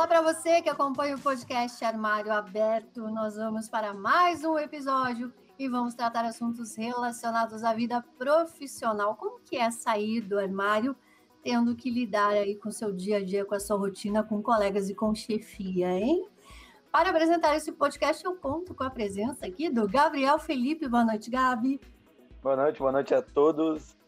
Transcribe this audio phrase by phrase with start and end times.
[0.00, 3.02] Olá para você que acompanha o podcast Armário Aberto.
[3.10, 9.14] Nós vamos para mais um episódio e vamos tratar assuntos relacionados à vida profissional.
[9.14, 10.96] Como que é sair do armário
[11.42, 14.88] tendo que lidar aí com seu dia a dia, com a sua rotina, com colegas
[14.88, 16.26] e com chefia, hein?
[16.90, 20.88] Para apresentar esse podcast, eu conto com a presença aqui do Gabriel Felipe.
[20.88, 21.78] Boa noite, Gabi.
[22.42, 23.98] Boa noite, boa noite a todos.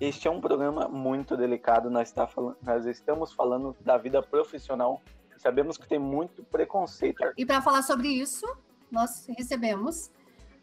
[0.00, 1.90] Este é um programa muito delicado.
[1.90, 5.02] Nós, tá falando, nós estamos falando da vida profissional.
[5.40, 7.24] Sabemos que tem muito preconceito.
[7.34, 8.46] E para falar sobre isso,
[8.90, 10.10] nós recebemos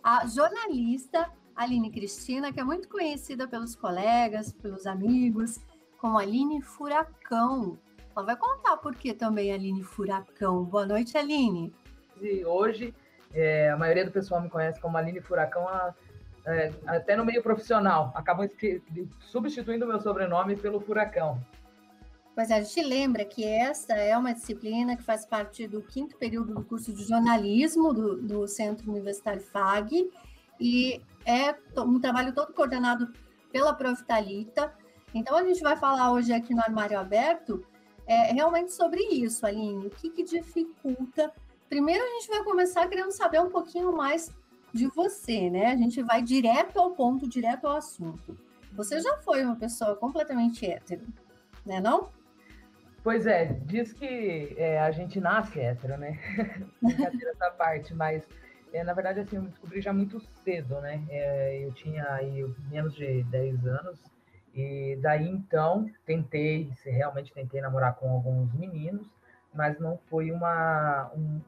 [0.03, 5.59] a jornalista Aline Cristina, que é muito conhecida pelos colegas, pelos amigos,
[5.97, 7.79] como Aline Furacão.
[8.15, 10.63] Ela vai contar por que também Aline Furacão.
[10.63, 11.73] Boa noite, Aline.
[12.21, 12.93] E hoje,
[13.33, 15.67] é, a maioria do pessoal me conhece como Aline Furacão.
[15.67, 15.95] A
[16.45, 18.47] é, até no meio profissional, acabam
[19.19, 21.43] substituindo o meu sobrenome pelo Furacão.
[22.37, 26.53] É, a gente lembra que essa é uma disciplina que faz parte do quinto período
[26.53, 30.11] do curso de jornalismo do, do Centro Universitário FAG
[30.59, 33.11] e é um trabalho todo coordenado
[33.51, 34.03] pela Prof.
[34.03, 34.71] Thalita.
[35.15, 37.65] Então, a gente vai falar hoje aqui no Armário Aberto
[38.05, 39.87] é, realmente sobre isso, Aline.
[39.87, 41.33] O que, que dificulta?
[41.67, 44.29] Primeiro, a gente vai começar querendo saber um pouquinho mais
[44.71, 45.71] de você, né?
[45.71, 48.37] A gente vai direto ao ponto, direto ao assunto.
[48.73, 51.05] Você já foi uma pessoa completamente hétero,
[51.65, 52.15] né não?
[53.07, 56.19] Pois é, diz que é, a gente nasce hétero, né?
[56.83, 58.27] Brincadeira essa parte, mas
[58.73, 61.01] é, na verdade assim, eu me descobri já muito cedo, né?
[61.07, 64.03] É, eu tinha aí menos de 10 anos
[64.53, 69.07] e daí então tentei, realmente tentei namorar com alguns meninos,
[69.53, 71.39] mas não foi uma, um,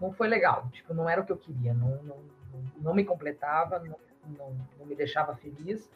[0.00, 2.38] não foi legal, tipo, não era o que eu queria, não, não
[2.80, 3.98] não me completava, não,
[4.38, 5.90] não, não, me deixava feliz.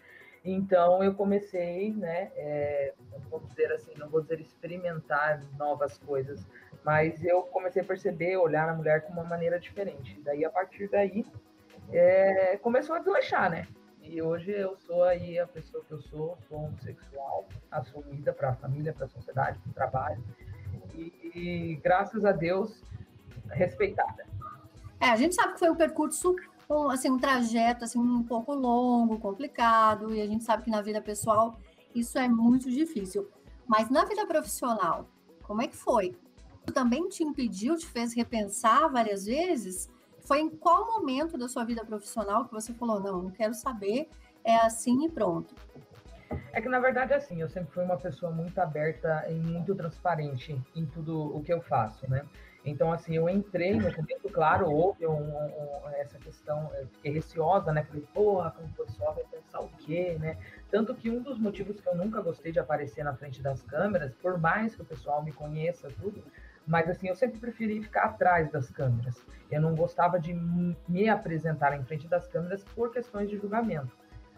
[0.44, 2.94] Então eu comecei, né, é,
[3.30, 6.44] vamos dizer assim, não vou dizer experimentar novas coisas,
[6.84, 10.20] mas eu comecei a perceber, olhar a mulher com uma maneira diferente.
[10.24, 11.24] Daí a partir daí
[11.92, 13.68] é, começou a desleixar, né?
[14.02, 18.54] E hoje eu sou aí a pessoa que eu sou, sou homossexual, assumida para a
[18.54, 20.24] família, para a sociedade, para o trabalho.
[20.92, 22.82] E, e graças a Deus,
[23.50, 24.26] respeitada.
[25.00, 26.34] É, a gente sabe que foi um percurso
[26.68, 30.82] um, assim, um trajeto assim, um pouco longo, complicado, e a gente sabe que na
[30.82, 31.58] vida pessoal
[31.94, 33.28] isso é muito difícil.
[33.66, 35.06] Mas na vida profissional,
[35.42, 36.16] como é que foi?
[36.72, 39.90] Também te impediu, te fez repensar várias vezes?
[40.20, 44.08] Foi em qual momento da sua vida profissional que você falou, não, não quero saber,
[44.44, 45.54] é assim e pronto?
[46.52, 50.58] É que na verdade assim, eu sempre fui uma pessoa muito aberta e muito transparente
[50.74, 52.24] em tudo o que eu faço, né?
[52.64, 57.72] Então, assim, eu entrei no começo, claro, houve um, um, essa questão, eu fiquei receosa,
[57.72, 57.82] né?
[57.82, 60.36] Falei, porra, como o pessoal vai pensar o quê, né?
[60.70, 64.14] Tanto que um dos motivos que eu nunca gostei de aparecer na frente das câmeras,
[64.14, 66.22] por mais que o pessoal me conheça, tudo,
[66.64, 69.20] mas assim, eu sempre preferi ficar atrás das câmeras.
[69.50, 73.90] Eu não gostava de me apresentar em frente das câmeras por questões de julgamento.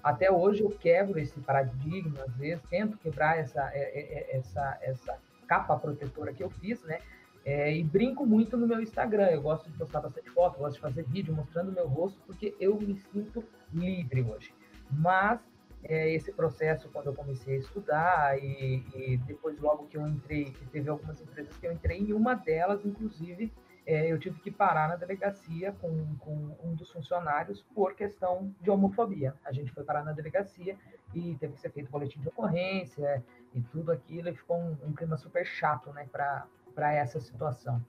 [0.02, 4.78] Até hoje eu quebro esse paradigma, às vezes, tento quebrar essa, é, é, é, essa,
[4.82, 6.98] essa capa protetora que eu fiz, né?
[7.44, 9.26] É, e brinco muito no meu Instagram.
[9.26, 12.80] Eu gosto de postar bastante foto, gosto de fazer vídeo mostrando meu rosto, porque eu
[12.80, 14.54] me sinto livre hoje.
[14.90, 15.40] Mas
[15.82, 20.46] é, esse processo, quando eu comecei a estudar, e, e, depois, logo que eu entrei,
[20.46, 23.52] que teve algumas empresas que eu entrei, em uma delas, inclusive,
[23.86, 28.70] é, eu tive que parar na delegacia com, com um dos funcionários por questão de
[28.70, 29.34] homofobia.
[29.44, 30.74] A gente foi parar na delegacia
[31.14, 33.22] e teve que ser feito boletim de ocorrência
[33.54, 37.84] e tudo aquilo, e ficou um, um clima super chato, né, para para essa situação.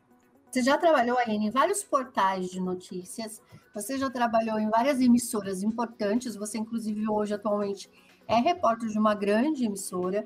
[0.49, 3.41] Você já trabalhou, Aline, em vários portais de notícias,
[3.73, 7.89] você já trabalhou em várias emissoras importantes, você, inclusive, hoje, atualmente,
[8.27, 10.25] é repórter de uma grande emissora,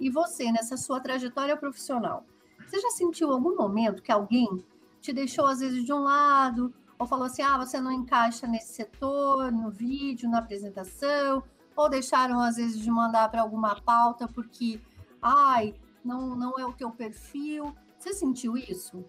[0.00, 2.24] e você, nessa sua trajetória profissional,
[2.66, 4.48] você já sentiu algum momento que alguém
[5.00, 8.72] te deixou, às vezes, de um lado, ou falou assim, ah, você não encaixa nesse
[8.72, 11.42] setor, no vídeo, na apresentação,
[11.76, 14.80] ou deixaram, às vezes, de mandar para alguma pauta porque,
[15.22, 15.72] ai,
[16.04, 17.72] não, não é o teu perfil.
[17.98, 19.04] Você sentiu isso?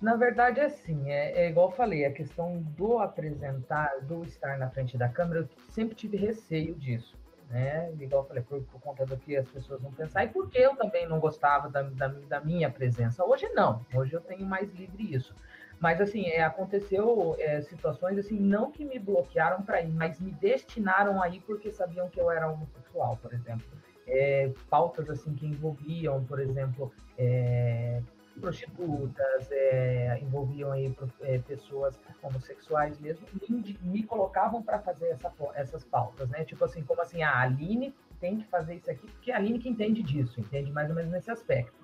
[0.00, 4.58] Na verdade, é assim, é, é, igual eu falei, a questão do apresentar, do estar
[4.58, 7.18] na frente da câmera, eu sempre tive receio disso,
[7.50, 7.92] né?
[8.00, 10.74] Igual eu falei, por, por conta do que as pessoas vão pensar, e porque eu
[10.74, 13.24] também não gostava da, da, da minha presença.
[13.24, 15.34] Hoje não, hoje eu tenho mais livre isso.
[15.78, 20.30] Mas, assim, é, aconteceu é, situações, assim, não que me bloquearam para ir, mas me
[20.32, 23.66] destinaram aí porque sabiam que eu era homossexual, por exemplo
[24.06, 28.02] é, pautas assim que envolviam, por exemplo, é,
[28.40, 35.84] prostitutas, é, envolviam aí é, pessoas homossexuais mesmo, me, me colocavam para fazer essa, essas
[35.84, 36.44] pautas, né?
[36.44, 39.68] Tipo assim, como assim, a Aline tem que fazer isso aqui, porque a Aline que
[39.68, 41.78] entende disso, entende mais ou menos nesse aspecto.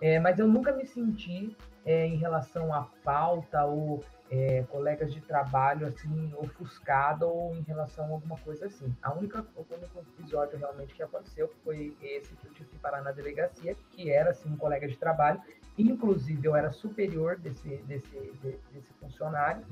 [0.00, 5.20] É, mas eu nunca me senti é, em relação à pauta ou é, colegas de
[5.20, 8.94] trabalho assim ofuscado ou em relação a alguma coisa assim.
[9.02, 13.02] A única o único episódio realmente que aconteceu foi esse que eu tive que parar
[13.02, 15.40] na delegacia, que era assim um colega de trabalho,
[15.76, 18.16] inclusive eu era superior desse desse
[18.72, 19.64] desse funcionário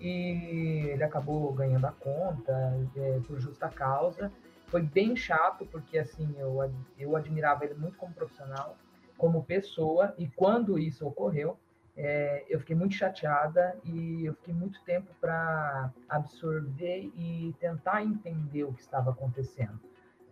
[0.00, 2.52] e ele acabou ganhando a conta
[2.96, 4.30] é, por justa causa.
[4.66, 8.76] Foi bem chato porque assim eu eu admirava ele muito como profissional,
[9.18, 11.58] como pessoa e quando isso ocorreu
[11.96, 18.64] é, eu fiquei muito chateada e eu fiquei muito tempo para absorver e tentar entender
[18.64, 19.78] o que estava acontecendo.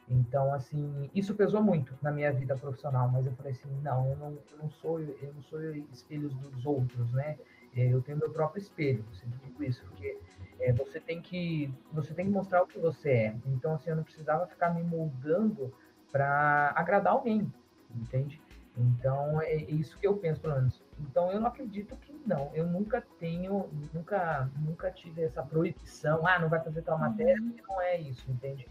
[0.08, 4.16] Então, assim, isso pesou muito na minha vida profissional, mas eu falei assim, não, eu
[4.16, 5.62] não, eu não sou, eu não sou
[5.92, 7.38] espelhos dos outros, né?
[7.74, 10.18] É, eu tenho meu próprio espelho, sempre digo isso, porque
[10.60, 13.36] é, você tem que, você tem que mostrar o que você é.
[13.46, 15.72] Então, assim, eu não precisava ficar me moldando
[16.10, 17.50] para agradar alguém,
[17.94, 18.42] entende?
[18.76, 20.82] Então, é isso que eu penso, pelo menos.
[21.02, 22.50] Então, eu não acredito que não.
[22.54, 27.54] Eu nunca tenho, nunca, nunca tive essa proibição, ah, não vai fazer tal matéria, uhum.
[27.68, 28.66] não é isso, entende?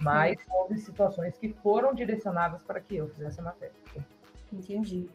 [0.00, 0.50] Mas Sim.
[0.50, 3.74] houve situações que foram direcionadas para que eu fizesse a matéria.
[4.52, 5.08] Entendi.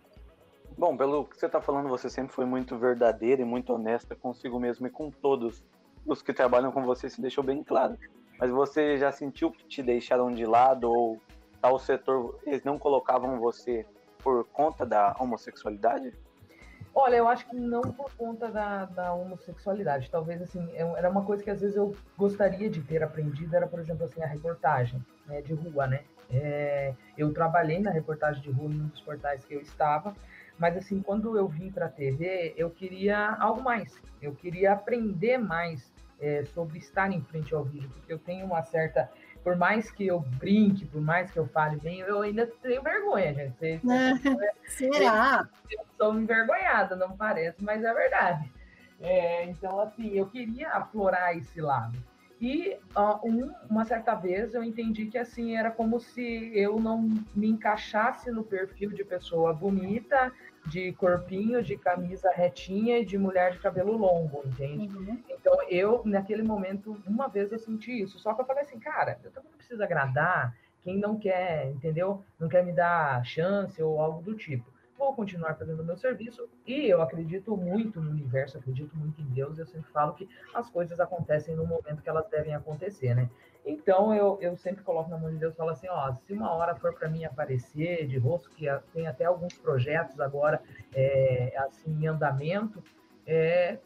[0.77, 4.59] Bom, pelo que você está falando, você sempre foi muito verdadeira e muito honesta consigo
[4.59, 5.63] mesmo e com todos
[6.05, 7.97] os que trabalham com você, se deixou bem claro.
[8.39, 11.21] Mas você já sentiu que te deixaram de lado ou
[11.61, 13.85] tal setor, eles não colocavam você
[14.23, 16.13] por conta da homossexualidade?
[16.93, 20.09] Olha, eu acho que não por conta da, da homossexualidade.
[20.11, 23.65] Talvez, assim, é era uma coisa que às vezes eu gostaria de ter aprendido, era,
[23.65, 26.03] por exemplo, assim, a reportagem né, de rua, né?
[26.29, 30.13] É, eu trabalhei na reportagem de rua em um dos portais que eu estava,
[30.59, 33.99] mas, assim, quando eu vim para a TV, eu queria algo mais.
[34.21, 38.61] Eu queria aprender mais é, sobre estar em frente ao vídeo, porque eu tenho uma
[38.63, 39.09] certa
[39.43, 43.33] por mais que eu brinque, por mais que eu fale bem, eu ainda tenho vergonha,
[43.33, 43.81] gente.
[44.67, 45.47] Será?
[45.69, 48.51] Eu sou envergonhada, não parece, mas é verdade.
[48.99, 51.95] É, então, assim, eu queria aflorar esse lado.
[52.39, 57.03] E uh, um, uma certa vez eu entendi que assim era como se eu não
[57.35, 60.33] me encaixasse no perfil de pessoa bonita,
[60.65, 64.97] de corpinho, de camisa retinha e de mulher de cabelo longo, entende?
[64.97, 65.21] Uhum.
[65.29, 68.17] Então eu, naquele momento, uma vez eu senti isso.
[68.17, 72.23] Só que eu falei assim, cara, eu também não preciso agradar quem não quer, entendeu?
[72.39, 74.65] Não quer me dar chance ou algo do tipo
[75.01, 79.25] vou continuar fazendo o meu serviço e eu acredito muito no universo, acredito muito em
[79.25, 79.57] Deus.
[79.57, 83.27] Eu sempre falo que as coisas acontecem no momento que elas devem acontecer, né?
[83.65, 86.53] Então eu, eu sempre coloco na mão de Deus e falo assim: ó, se uma
[86.53, 90.61] hora for para mim aparecer de rosto, que tem até alguns projetos agora
[90.93, 92.83] é, assim em andamento,
[93.25, 93.79] é,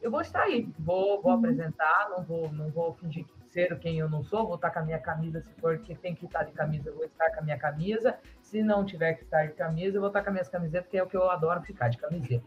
[0.00, 1.38] eu vou estar aí, vou, vou uhum.
[1.38, 4.82] apresentar, não vou, não vou fingir ser quem eu não sou, vou estar com a
[4.82, 7.42] minha camisa, se for que tem que estar de camisa, eu vou estar com a
[7.42, 8.18] minha camisa.
[8.42, 10.96] Se não tiver que estar de camisa, eu vou estar com as minhas camisetas, que
[10.96, 12.44] é o que eu adoro ficar de camiseta.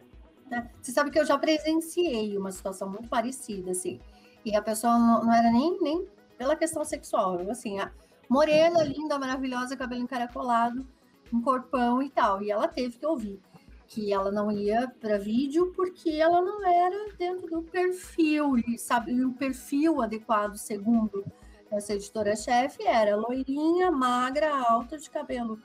[0.52, 4.00] É, você sabe que eu já presenciei uma situação muito parecida, assim.
[4.44, 6.08] E a pessoa não, não era nem, nem
[6.38, 7.92] pela questão sexual, assim, a
[8.30, 10.86] morena, linda, maravilhosa, cabelo encaracolado,
[11.32, 12.42] um corpão e tal.
[12.42, 13.42] E ela teve que ouvir
[13.88, 19.24] que ela não ia para vídeo porque ela não era dentro do perfil e sabe
[19.24, 21.24] o perfil adequado segundo
[21.72, 25.60] essa editora-chefe era loirinha, magra, alta, de cabelo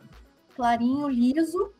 [0.57, 1.73] clarinho, liso,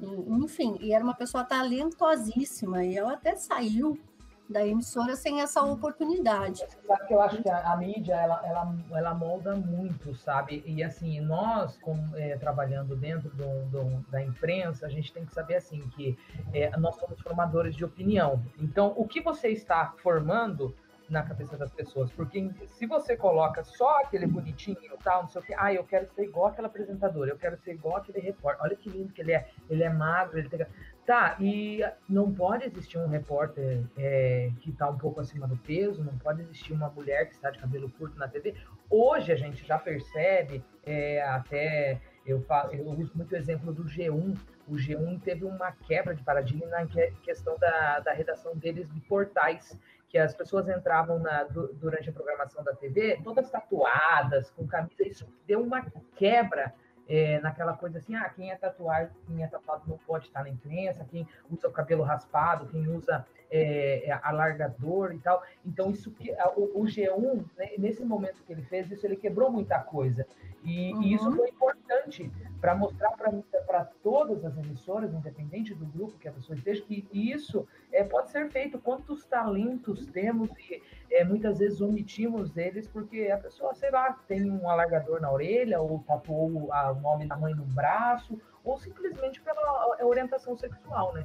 [0.00, 3.98] enfim, e era uma pessoa talentosíssima e ela até saiu
[4.48, 6.64] da emissora sem essa oportunidade.
[6.86, 10.62] Sabe que eu acho que a, a mídia ela, ela, ela molda muito, sabe?
[10.66, 11.78] E assim, nós
[12.14, 16.18] é, trabalhando dentro do, do, da imprensa, a gente tem que saber assim que
[16.52, 18.42] é, nós somos formadores de opinião.
[18.58, 20.74] Então, o que você está formando
[21.08, 25.44] na cabeça das pessoas, porque se você coloca só aquele bonitinho, tal, não sei o
[25.44, 28.76] que, ah, eu quero ser igual aquela apresentadora, eu quero ser igual aquele repórter, olha
[28.76, 30.66] que lindo que ele é, ele é magro, ele tem...
[31.08, 36.04] Tá, e não pode existir um repórter é, que está um pouco acima do peso,
[36.04, 38.54] não pode existir uma mulher que está de cabelo curto na TV.
[38.90, 43.84] Hoje a gente já percebe, é, até eu, falo, eu uso muito o exemplo do
[43.84, 44.36] G1.
[44.68, 46.86] O G1 teve uma quebra de paradigma na
[47.22, 52.62] questão da, da redação deles de portais, que as pessoas entravam na, durante a programação
[52.62, 55.86] da TV todas tatuadas, com camisa, isso deu uma
[56.16, 56.74] quebra
[57.08, 60.50] é, naquela coisa assim, ah, quem é tatuado, quem é tatuado não pode estar na
[60.50, 65.42] imprensa, quem usa o cabelo raspado, quem usa é, é alargador e tal.
[65.64, 69.50] Então, isso que o, o G1, né, nesse momento que ele fez isso, ele quebrou
[69.50, 70.26] muita coisa.
[70.62, 71.02] E, uhum.
[71.02, 76.32] e isso foi importante para mostrar para todas as emissoras, independente do grupo que a
[76.32, 78.78] pessoa esteja, que isso é, pode ser feito.
[78.78, 84.50] Quantos talentos temos e é, muitas vezes omitimos eles porque a pessoa, sei lá, tem
[84.50, 90.04] um alargador na orelha, ou tatuou o nome da mãe no braço, ou simplesmente pela
[90.04, 91.24] orientação sexual, né?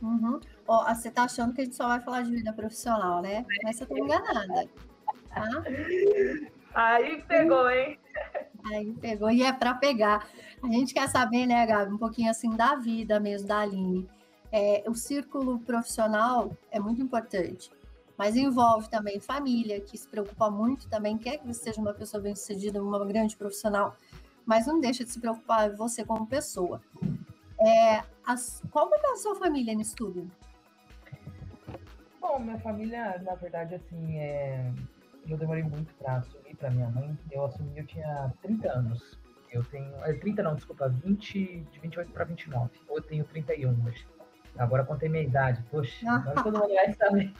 [0.00, 0.40] Uhum.
[0.68, 3.44] Ó, você tá achando que a gente só vai falar de vida profissional, né?
[3.64, 4.68] Mas você tá enganada.
[5.34, 5.48] Tá?
[6.74, 7.98] Aí pegou, hein?
[8.64, 10.28] Aí pegou, e é para pegar.
[10.62, 14.08] A gente quer saber, né, Gabi, um pouquinho assim da vida mesmo da Aline.
[14.50, 17.70] É, o círculo profissional é muito importante,
[18.16, 22.22] mas envolve também família, que se preocupa muito também, quer que você seja uma pessoa
[22.22, 23.96] bem-sucedida, uma grande profissional,
[24.44, 26.80] mas não deixa de se preocupar você como pessoa.
[27.60, 30.30] É, as, como é a sua família no estudo?
[32.20, 34.72] Bom, minha família, na verdade, assim, é...
[35.32, 37.18] eu demorei muito para assumir para minha mãe.
[37.30, 39.18] Eu assumi, eu tinha 30 anos.
[39.50, 39.92] Eu tenho.
[40.20, 42.70] 30 é, não, desculpa, 20, de 28 para 29.
[42.88, 44.06] Ou eu tenho 31 hoje.
[44.58, 45.62] Agora contei minha idade.
[45.70, 47.32] Poxa, agora todo mundo vai saber.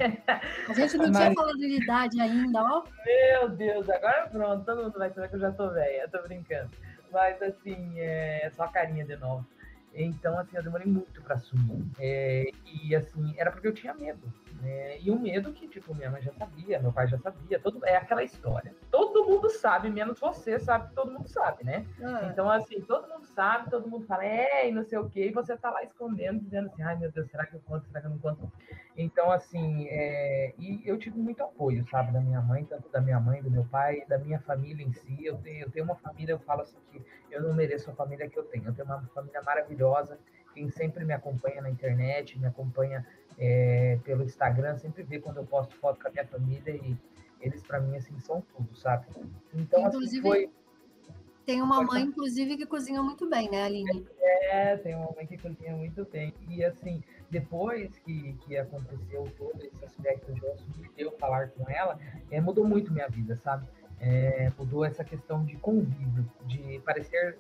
[0.69, 1.17] A gente não Mas...
[1.17, 2.85] tinha falado de idade ainda, ó.
[3.05, 6.71] Meu Deus, agora pronto, todo mundo vai saber que eu já tô velha, tô brincando.
[7.11, 9.47] Mas assim, é só a carinha de novo.
[9.95, 11.83] Então, assim, eu demorei muito para assumir.
[11.99, 14.21] É, e, assim, era porque eu tinha medo.
[14.61, 14.99] Né?
[15.01, 17.59] E um medo que, tipo, minha mãe já sabia, meu pai já sabia.
[17.59, 18.75] Todo, é aquela história.
[18.91, 21.87] Todo mundo sabe, menos você sabe que todo mundo sabe, né?
[22.03, 22.29] Ah.
[22.31, 25.27] Então, assim, todo mundo sabe, todo mundo fala, é, e não sei o quê.
[25.27, 27.87] E você tá lá escondendo, dizendo assim, ai, meu Deus, será que eu conto?
[27.87, 28.51] Será que eu não conto?
[28.97, 33.21] Então, assim, é, e eu tive muito apoio, sabe, da minha mãe, tanto da minha
[33.21, 35.25] mãe, do meu pai, da minha família em si.
[35.25, 38.29] Eu tenho, eu tenho uma família, eu falo assim, que eu não mereço a família
[38.29, 38.67] que eu tenho.
[38.67, 40.19] Eu tenho uma família maravilhosa,
[40.55, 43.07] quem sempre me acompanha na internet, me acompanha
[43.39, 46.97] é, pelo Instagram, sempre vê quando eu posto foto com a minha família e
[47.41, 49.07] eles, para mim, assim, são tudo, sabe?
[49.55, 50.29] Então, assim, Inclusive...
[50.29, 50.51] assim, foi
[51.47, 54.05] tem uma mãe, inclusive, que cozinha muito bem, né, Aline?
[54.21, 56.35] É, tem uma mãe que cozinha muito bem.
[56.49, 57.01] E assim,
[57.31, 62.01] depois que, que aconteceu todo esse aspecto de eu assumir, eu falar com ela,
[62.33, 63.65] é, mudou muito minha vida, sabe?
[64.01, 67.39] É, mudou essa questão de convívio, de parecer,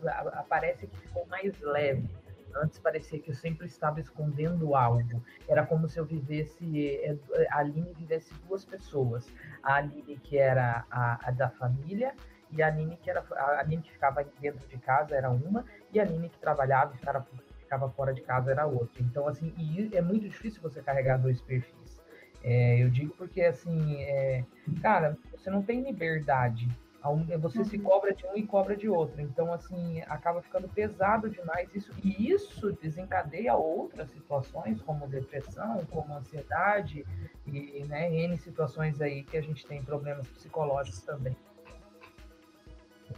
[0.49, 2.09] parece que ficou mais leve.
[2.63, 5.23] Antes parecia que eu sempre estava escondendo algo.
[5.49, 7.17] Era como se eu vivesse, é,
[7.51, 9.27] a Aline vivesse duas pessoas.
[9.63, 12.15] A Aline que era a, a da família
[12.51, 13.25] e a Nini que era
[13.59, 16.99] a Nini que ficava dentro de casa era uma e a Nini que trabalhava e
[16.99, 17.27] ficava,
[17.59, 19.03] ficava fora de casa era outra.
[19.03, 22.01] Então assim, e é muito difícil você carregar dois perfis.
[22.43, 24.45] É, eu digo porque assim, é,
[24.81, 26.69] cara, você não tem liberdade.
[27.41, 27.65] Você uhum.
[27.65, 29.21] se cobra de um e cobra de outro.
[29.21, 31.93] Então, assim, acaba ficando pesado demais isso.
[32.03, 37.07] E isso desencadeia outras situações, como depressão, como ansiedade,
[37.47, 41.37] e né, N situações aí que a gente tem problemas psicológicos também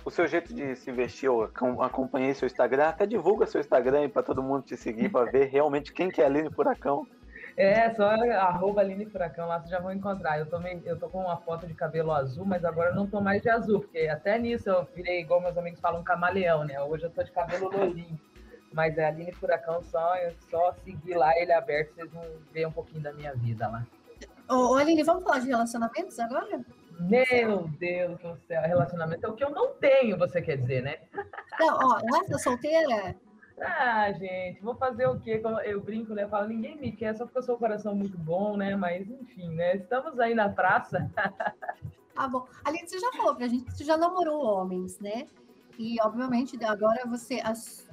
[0.04, 1.50] o seu jeito de se vestir, eu
[1.82, 5.92] acompanhei seu Instagram, até divulga seu Instagram para todo mundo te seguir, para ver realmente
[5.92, 7.06] quem que é Aline Furacão.
[7.58, 10.38] É, só arroba Aline Furacão, lá vocês já vão encontrar.
[10.38, 13.04] Eu, tô meio, eu tô com uma foto de cabelo azul, mas agora eu não
[13.04, 16.80] tô mais de azul, porque até nisso eu virei, igual meus amigos falam, camaleão, né?
[16.80, 18.16] Hoje eu tô de cabelo loirinho.
[18.72, 20.14] Mas é Aline Furacão, só,
[20.48, 22.22] só seguir lá ele aberto, vocês vão
[22.52, 23.84] ver um pouquinho da minha vida lá.
[24.48, 26.60] Ô, Aline, vamos falar de relacionamentos agora?
[27.00, 30.98] Meu Deus do céu, relacionamento é o que eu não tenho, você quer dizer, né?
[31.58, 33.16] Não, ó, essa solteira.
[33.60, 35.42] Ah, gente, vou fazer o quê?
[35.64, 36.24] Eu brinco, né?
[36.24, 38.76] Eu falo, ninguém me quer, só porque eu sou um coração muito bom, né?
[38.76, 39.76] Mas, enfim, né?
[39.76, 41.10] Estamos aí na praça.
[42.18, 42.48] Tá bom.
[42.64, 45.28] Aline, você já falou pra gente que você já namorou homens, né?
[45.78, 47.40] E, obviamente, agora você.
[47.44, 47.88] As...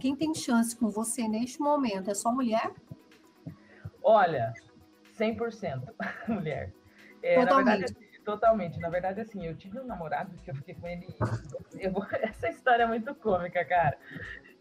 [0.00, 2.72] Quem tem chance com você neste momento é só mulher?
[4.02, 4.54] Olha,
[5.18, 5.92] 100%
[6.26, 6.72] mulher.
[7.22, 7.94] É, verdade,
[8.26, 8.80] Totalmente.
[8.80, 11.06] Na verdade, assim, eu tive um namorado que eu fiquei com ele.
[11.78, 13.96] Eu, essa história é muito cômica, cara.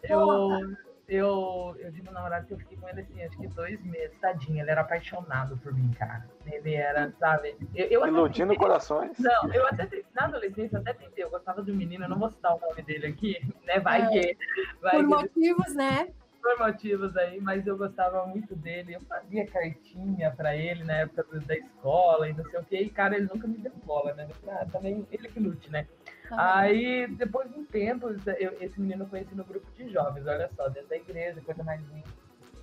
[0.04, 0.76] Eu,
[1.08, 4.16] eu, eu tive um namorado que eu fiquei com ele assim, acho que dois meses,
[4.20, 4.62] tadinho.
[4.62, 6.30] Ele era apaixonado por mim, cara.
[6.46, 7.58] Ele era, sabe?
[7.74, 9.18] Eu, eu Iludindo tentei, corações.
[9.18, 11.24] Não, eu até na adolescência até tentei.
[11.24, 13.80] Eu gostava do menino, eu não vou citar o nome dele aqui, né?
[13.80, 14.38] Vai é, que.
[14.80, 16.14] Vai por que, motivos, né?
[16.46, 18.94] Por motivos aí, mas eu gostava muito dele.
[18.94, 22.78] Eu fazia cartinha para ele na época da escola e não sei o que.
[22.78, 24.28] E, cara, ele nunca me deu bola, né?
[24.48, 25.88] Ah, também ele que lute, né?
[26.30, 30.28] Ah, aí, depois de um tempo, eu, esse menino eu conheci no grupo de jovens,
[30.28, 32.08] olha só, dentro da igreja, coisa mais linda.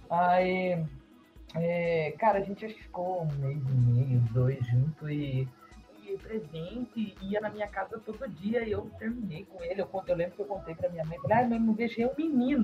[0.09, 0.85] Aí,
[1.57, 5.49] é, cara, a gente acho que ficou um mês e meio, dois junto e
[6.19, 9.81] presente, ia na minha casa todo dia e eu terminei com ele.
[9.81, 12.15] Eu, eu lembro que eu contei pra minha mãe, falei, ai, mãe, não beijei um
[12.17, 12.63] menino,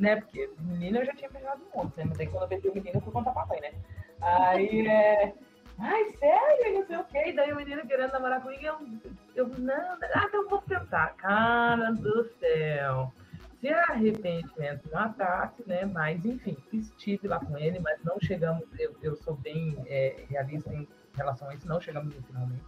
[0.00, 0.16] né?
[0.16, 2.04] Porque menino eu já tinha beijado monte, né?
[2.08, 3.72] Mas aí quando eu beijei o menino, eu fui contar pra mãe, né?
[4.20, 5.32] Aí, é...
[5.78, 6.74] Ai, sério?
[6.74, 7.22] Não sei o quê.
[7.28, 8.78] E daí o menino querendo namorar comigo, eu,
[9.34, 11.14] eu não, ah, então vou tentar.
[11.16, 13.12] Cara do céu.
[13.60, 15.84] se arrependimento matasse, né?
[15.86, 20.72] Mas, enfim, estive lá com ele, mas não chegamos, eu, eu sou bem é, realista
[20.72, 22.62] em relação a isso, não chegamos no finalmente.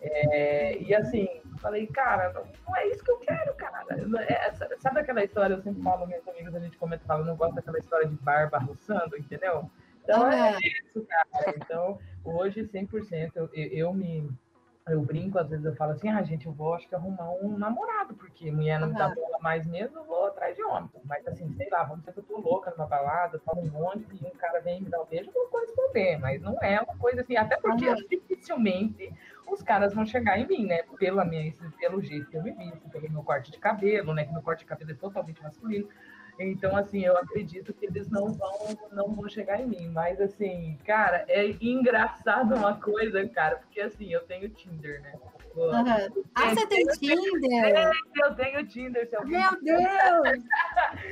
[0.00, 3.84] É, e assim, falei, cara, não, não, é isso que eu quero, cara.
[4.28, 7.54] É, sabe aquela história, eu sempre falo, meus amigos, a gente comenta, fala, não gosto
[7.54, 9.70] daquela história de barba roçando, entendeu?
[10.02, 11.54] Então é isso, cara.
[11.56, 14.30] Então, hoje, 100%, eu, eu me
[14.88, 17.58] eu brinco, às vezes eu falo assim, ah, gente, eu vou acho que arrumar um
[17.58, 20.88] namorado, porque mulher não me dá bola mais mesmo, eu vou atrás de homem.
[21.04, 24.06] Mas assim, sei lá, vamos dizer que eu tô louca numa balada, falo um monte,
[24.12, 26.96] e um cara vem me dar um beijo, eu vou corresponder, mas não é uma
[26.98, 27.96] coisa assim, até porque uhum.
[28.08, 29.12] dificilmente
[29.48, 30.82] os caras vão chegar em mim, né?
[30.98, 34.24] Pela minha, pelo jeito que eu me visto, pelo meu corte de cabelo, né?
[34.24, 35.88] Que meu corte de cabelo é totalmente masculino.
[36.38, 39.88] Então, assim, eu acredito que eles não vão, não vão chegar em mim.
[39.88, 45.14] Mas, assim, cara, é engraçado uma coisa, cara, porque, assim, eu tenho Tinder, né?
[45.54, 46.24] Uhum.
[46.34, 47.90] Ah, você tem Tinder?
[48.22, 49.08] Eu tenho Tinder.
[49.08, 50.44] Se Meu Deus!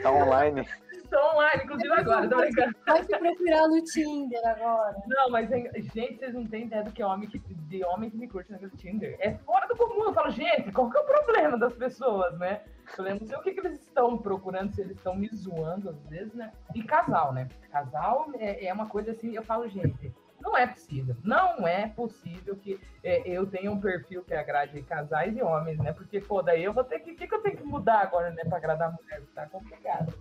[0.02, 0.68] Tá online.
[1.14, 2.74] Estou online, inclusive agora, tô brincando.
[2.84, 4.96] Pode procurar no Tinder agora.
[5.06, 8.16] Não, mas, gente, vocês não têm ideia do que é homem que, de homem que
[8.16, 9.16] me curte naquele Tinder.
[9.20, 10.06] É fora do comum.
[10.06, 12.62] Eu falo, gente, qual que é o problema das pessoas, né?
[12.98, 16.04] Eu não sei o que, que eles estão procurando, se eles estão me zoando às
[16.08, 16.52] vezes, né?
[16.74, 17.48] E casal, né?
[17.70, 20.12] Casal é, é uma coisa assim, eu falo, gente,
[20.44, 21.16] não é possível.
[21.24, 25.92] Não é possível que é, eu tenha um perfil que agrade casais e homens, né?
[25.92, 27.12] Porque, pô, daí eu vou ter que.
[27.12, 28.44] O que, que eu tenho que mudar agora, né?
[28.44, 29.22] Pra agradar a mulher?
[29.34, 30.12] Tá complicado.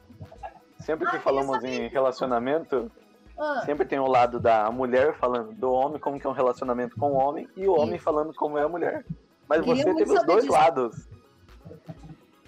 [0.83, 2.91] Sempre que ah, falamos em relacionamento,
[3.39, 3.61] ah.
[3.65, 7.11] sempre tem o lado da mulher falando do homem como que é um relacionamento com
[7.11, 9.05] o homem e o homem falando como é a mulher.
[9.47, 10.53] Mas você teve os dois disso.
[10.53, 11.07] lados.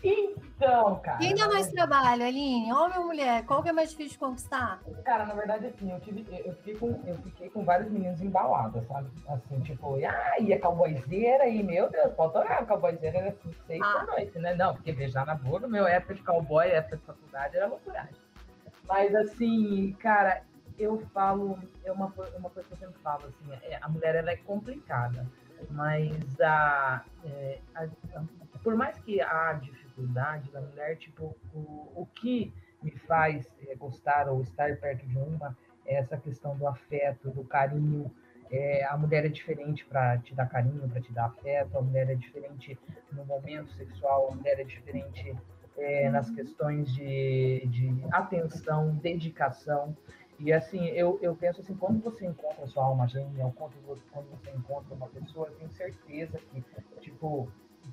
[0.04, 1.18] Então, cara.
[1.18, 2.72] Quem dá mais trabalho, Aline?
[2.74, 3.46] Homem ou mulher?
[3.46, 4.82] Qual que é mais difícil de conquistar?
[5.04, 8.86] Cara, na verdade, assim, eu, tive, eu, fiquei, com, eu fiquei com vários meninos embalados,
[8.88, 9.08] sabe?
[9.28, 14.00] Assim, tipo, ah, ia cowboyzeira e, meu Deus, pode olhar, cowboyzeira era assim, seis ah.
[14.00, 14.56] da noite, né?
[14.56, 18.25] Não, porque beijar na boca, meu época de cowboy, época de faculdade, era loucuragem.
[18.88, 20.44] Mas, assim, cara,
[20.78, 24.32] eu falo, é uma, uma coisa que eu sempre falo, assim, é, a mulher, ela
[24.32, 25.26] é complicada,
[25.70, 28.24] mas a, é, a, a
[28.66, 32.52] por mais que há dificuldade da mulher, tipo, o, o que
[32.82, 37.44] me faz é, gostar ou estar perto de uma é essa questão do afeto, do
[37.44, 38.12] carinho.
[38.52, 42.10] É, a mulher é diferente para te dar carinho, para te dar afeto, a mulher
[42.10, 42.78] é diferente
[43.12, 45.36] no momento sexual, a mulher é diferente
[45.78, 49.96] é, nas questões de, de atenção, dedicação.
[50.38, 53.74] E assim, eu, eu penso assim, quando você encontra a sua alma gêmea, ou quando,
[54.12, 56.64] quando você encontra uma pessoa, eu tenho certeza que,
[57.00, 57.50] tipo,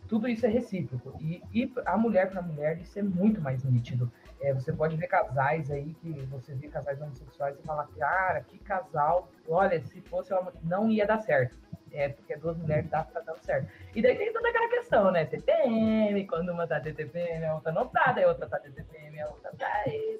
[0.09, 1.17] tudo isso é recíproco.
[1.21, 4.11] E, e a mulher para mulher, isso é muito mais nítido.
[4.41, 8.59] É, você pode ver casais aí, que você vê casais homossexuais e fala, cara, que
[8.59, 11.57] casal, olha, se fosse uma, não ia dar certo.
[11.93, 13.69] É, porque duas mulheres tá, tá dando certo.
[13.95, 15.25] E daí tem toda aquela questão, né?
[15.27, 19.29] TPM, quando uma tá TTPM, a outra não tá, daí a outra tá TTPM, a
[19.29, 19.67] outra tá.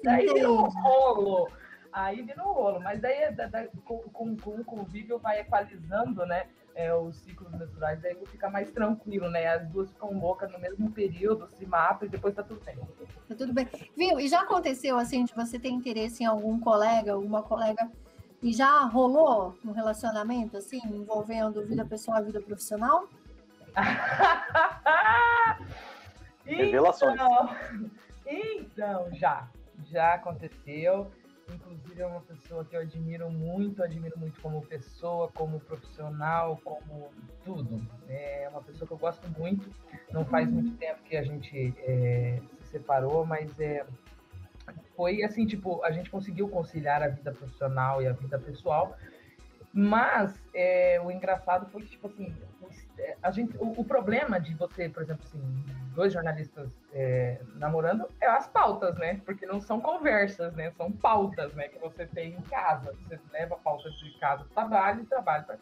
[0.03, 1.49] Daí vira um rolo.
[1.91, 2.79] Aí vira um rolo.
[2.79, 6.47] Mas daí, da, da, com, com, com o convívio vai equalizando, né?
[6.75, 9.47] é, os ciclos menstruais, daí fica mais tranquilo, né?
[9.47, 12.75] As duas ficam loucas no mesmo período, se matam e depois tá tudo bem.
[13.27, 13.67] Tá tudo bem.
[13.95, 14.19] Viu?
[14.19, 17.89] E já aconteceu assim de você ter interesse em algum colega, alguma colega,
[18.43, 23.07] e já rolou um relacionamento assim, envolvendo vida pessoal e vida profissional?
[26.45, 27.13] Revelações.
[27.13, 27.49] Então,
[28.27, 29.47] então, já.
[29.85, 31.09] Já aconteceu.
[31.49, 37.09] Inclusive é uma pessoa que eu admiro muito, admiro muito como pessoa, como profissional, como
[37.45, 37.81] tudo.
[38.09, 39.69] É uma pessoa que eu gosto muito.
[40.11, 40.77] Não faz muito uhum.
[40.77, 43.85] tempo que a gente é, se separou, mas é,
[44.95, 48.95] foi assim, tipo, a gente conseguiu conciliar a vida profissional e a vida pessoal.
[49.75, 52.31] Mas é, o engraçado foi que, tipo assim,
[53.23, 55.41] a gente, o, o problema de você, por exemplo, assim,
[55.95, 59.19] dois jornalistas é, namorando é as pautas, né?
[59.25, 60.71] Porque não são conversas, né?
[60.77, 61.69] São pautas, né?
[61.69, 62.93] Que você tem em casa.
[63.03, 65.57] Você leva pautas de casa para o trabalho e trabalho para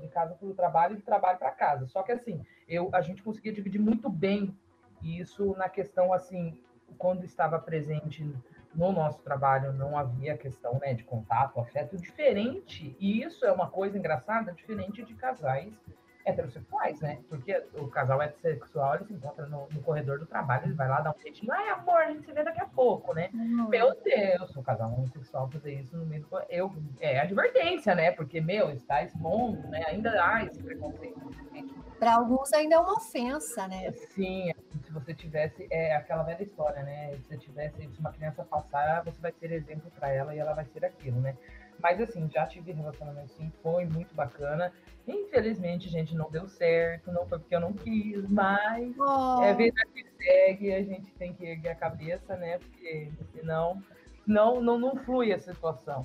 [0.00, 1.86] de casa para o trabalho e de trabalho para casa.
[1.86, 4.54] Só que assim, eu, a gente conseguia dividir muito bem
[5.02, 6.58] isso na questão assim,
[6.98, 8.24] quando estava presente
[8.74, 13.68] no nosso trabalho não havia questão né, de contato, afeto diferente, e isso é uma
[13.68, 15.72] coisa engraçada, diferente de casais
[16.24, 17.18] heterossexuais, né?
[17.28, 21.00] Porque o casal heterossexual ele se encontra no, no corredor do trabalho, ele vai lá
[21.00, 23.28] dar um jeitinho, ai amor, a gente se vê daqui a pouco, né?
[23.34, 23.68] Uhum.
[23.68, 28.12] Meu Deus, o casal homossexual fazer isso no meio do eu É advertência, né?
[28.12, 29.84] Porque, meu, está expondo, né?
[29.88, 31.20] Ainda há esse preconceito.
[32.02, 33.92] Para alguns ainda é uma ofensa, né?
[33.92, 34.52] Sim,
[34.84, 37.14] se você tivesse, é aquela velha história, né?
[37.14, 40.52] Se você tivesse, se uma criança passar, você vai ser exemplo para ela e ela
[40.52, 41.36] vai ser aquilo, né?
[41.80, 44.72] Mas assim, já tive relacionamento sim, foi muito bacana.
[45.06, 49.40] Infelizmente, gente, não deu certo, não foi porque eu não quis, mas oh.
[49.44, 52.58] é vida que segue, a gente tem que erguer a cabeça, né?
[52.58, 53.80] Porque senão
[54.26, 56.04] não, não, não flui a situação.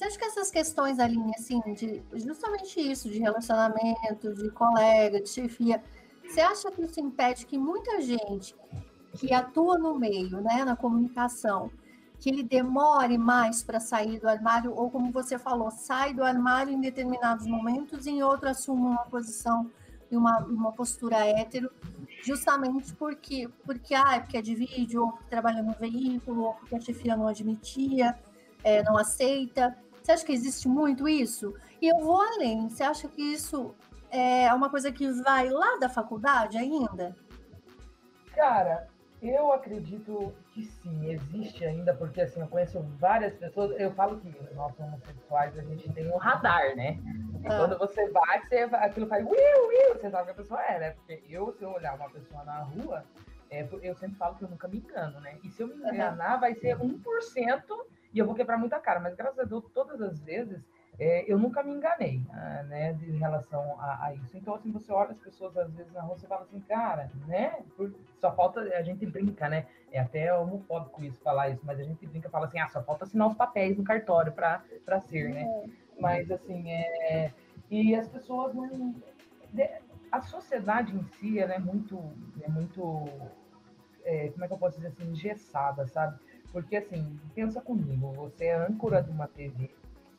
[0.00, 5.28] Você acha que essas questões linha, assim, de justamente isso, de relacionamento, de colega, de
[5.28, 5.84] chefia,
[6.24, 8.56] você acha que isso impede que muita gente
[9.18, 11.70] que atua no meio, né, na comunicação,
[12.18, 16.72] que ele demore mais para sair do armário, ou como você falou, sai do armário
[16.72, 19.70] em determinados momentos e em outro assume uma posição
[20.10, 21.70] e uma, uma postura hétero,
[22.24, 26.54] justamente porque, porque, ah, é porque é de vídeo, ou porque trabalha no veículo, ou
[26.54, 28.18] porque a chefia não admitia,
[28.64, 29.76] é, não aceita.
[30.02, 31.54] Você acha que existe muito isso?
[31.80, 32.68] E eu vou além.
[32.68, 33.74] Você acha que isso
[34.10, 37.14] é uma coisa que vai lá da faculdade ainda?
[38.34, 38.88] Cara,
[39.22, 44.34] eu acredito que sim, existe ainda, porque assim, eu conheço várias pessoas, eu falo que
[44.54, 46.98] nós homossexuais, a gente tem um radar, né?
[47.44, 47.58] Ah.
[47.58, 50.90] quando você vai, você, aquilo faz uiu, uiu, você sabe que a pessoa é, né?
[50.92, 53.04] Porque eu, se eu olhar uma pessoa na rua,
[53.50, 55.36] é, eu sempre falo que eu nunca me engano, né?
[55.42, 57.62] E se eu me enganar, vai ser 1%
[58.12, 60.60] e eu vou quebrar muita cara, mas graças a Deus, todas as vezes,
[60.98, 64.36] é, eu nunca me enganei, ah, né, em relação a, a, isso.
[64.36, 67.62] Então, assim, você olha as pessoas, às vezes, na rua, você fala assim, cara, né,
[68.20, 72.06] só falta, a gente brinca, né, é até homofóbico isso, falar isso, mas a gente
[72.06, 75.42] brinca e fala assim, ah, só falta assinar os papéis no cartório para ser, né,
[75.42, 75.64] é.
[75.98, 77.32] mas, assim, é,
[77.70, 78.94] e as pessoas não,
[80.10, 83.08] a sociedade em si, ela é muito, é muito,
[84.04, 86.18] é, como é que eu posso dizer assim, engessada, sabe,
[86.52, 89.70] porque, assim, pensa comigo, você é âncora de uma TV,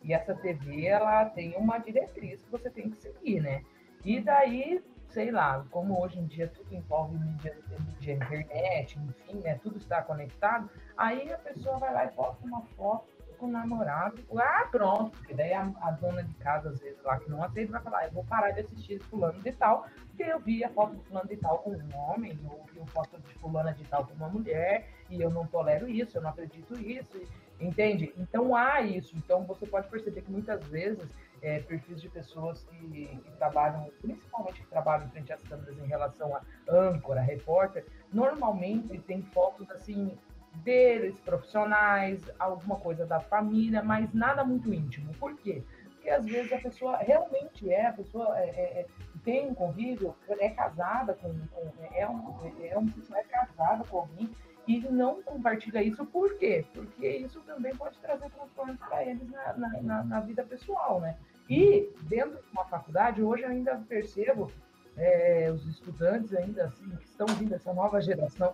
[0.04, 3.64] e essa TV, ela tem uma diretriz que você tem que seguir, né?
[4.04, 9.60] E daí, sei lá, como hoje em dia tudo envolve mídia, mídia internet, enfim, né?
[9.62, 14.22] Tudo está conectado, aí a pessoa vai lá e posta uma foto com o namorado,
[14.38, 17.72] ah, pronto, porque daí a, a, dona de casa, às vezes, lá que não aceita,
[17.72, 20.96] vai falar, eu vou parar de assistir fulano de tal, porque eu vi a foto
[20.96, 24.06] de fulano de tal com um homem, ou vi a foto de fulana de tal
[24.06, 27.20] com uma mulher, e eu não tolero isso, eu não acredito isso,
[27.60, 28.14] entende?
[28.16, 31.10] Então há isso, então você pode perceber que muitas vezes
[31.42, 36.36] é, perfis de pessoas que, que, trabalham, principalmente que trabalham frente às câmeras em relação
[36.36, 40.16] a âncora, repórter, normalmente tem fotos assim
[40.56, 45.14] deles, profissionais, alguma coisa da família, mas nada muito íntimo.
[45.14, 45.64] Por quê?
[45.94, 48.86] Porque às vezes a pessoa realmente é, a pessoa é, é, é
[49.24, 54.30] tem um convívio, é casada com, com é, um, é, um, é casada com alguém
[54.68, 56.66] e não compartilha isso, por quê?
[56.74, 61.18] Porque isso também pode trazer transtornos para eles na, na, na, na, vida pessoal, né?
[61.50, 64.52] E dentro de uma faculdade, hoje eu ainda percebo
[64.96, 68.54] é, os estudantes ainda assim, que estão vindo, essa nova geração,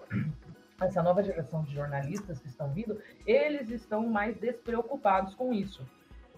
[0.86, 5.86] essa nova geração de jornalistas que estão vindo, eles estão mais despreocupados com isso.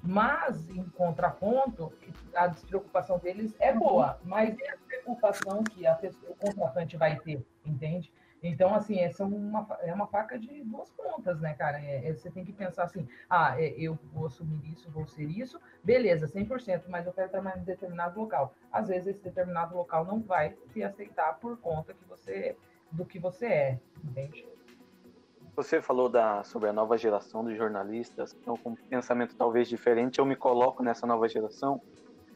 [0.01, 1.91] Mas, em contraponto,
[2.33, 7.19] a despreocupação deles é boa, mas é a preocupação que a pessoa, o contratante vai
[7.19, 8.11] ter, entende?
[8.41, 11.81] Então, assim, essa é uma, é uma faca de duas pontas, né, cara?
[11.81, 15.25] É, é, você tem que pensar assim, ah, é, eu vou assumir isso, vou ser
[15.25, 18.53] isso, beleza, 100%, mas eu quero trabalhar em determinado local.
[18.71, 22.55] Às vezes, esse determinado local não vai te aceitar por conta que você
[22.91, 24.45] do que você é, entende?
[25.55, 30.19] Você falou da, sobre a nova geração de jornalistas, então com um pensamento talvez diferente,
[30.19, 31.81] eu me coloco nessa nova geração.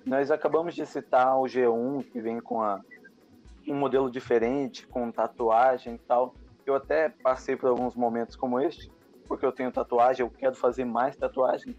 [0.06, 2.82] Nós acabamos de citar o G1, que vem com a,
[3.68, 6.36] um modelo diferente, com tatuagem e tal.
[6.66, 8.92] Eu até passei por alguns momentos como este,
[9.26, 11.76] porque eu tenho tatuagem, eu quero fazer mais tatuagem.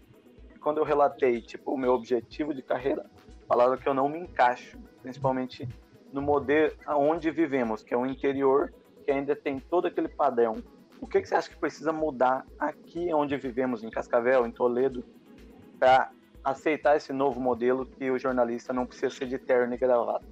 [0.55, 3.05] E quando eu relatei, tipo, o meu objetivo de carreira,
[3.47, 5.69] falaram que eu não me encaixo, principalmente
[6.15, 8.73] no modelo onde vivemos, que é o interior,
[9.03, 10.55] que ainda tem todo aquele padrão.
[11.01, 15.03] O que, que você acha que precisa mudar aqui onde vivemos, em Cascavel, em Toledo,
[15.77, 16.09] para
[16.41, 20.25] aceitar esse novo modelo que o jornalista não precisa ser de terno e gravata?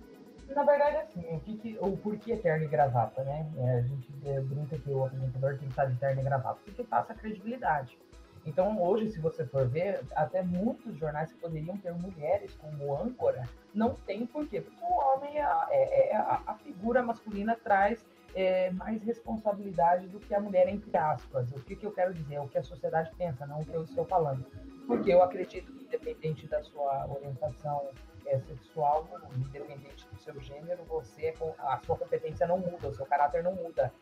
[0.55, 3.45] Na verdade, assim, o, que que, o porquê terno e gravata, né?
[3.57, 6.59] É, a gente é, brinca que o apresentador tem que estar de terno e gravata,
[6.63, 7.97] porque passa credibilidade.
[8.45, 13.47] Então, hoje, se você for ver, até muitos jornais que poderiam ter mulheres como âncora,
[13.73, 14.59] não tem por quê?
[14.59, 20.19] Porque o homem, é, é, é a, a, figura masculina traz é, mais responsabilidade do
[20.19, 21.51] que a mulher, entre aspas.
[21.51, 22.39] O que, que eu quero dizer?
[22.39, 24.45] O que a sociedade pensa, não o que eu estou falando.
[24.85, 27.89] Porque eu acredito que, independente da sua orientação
[28.25, 33.41] é, sexual, independente do seu gênero, você, a sua competência não muda, o seu caráter
[33.41, 33.93] não muda.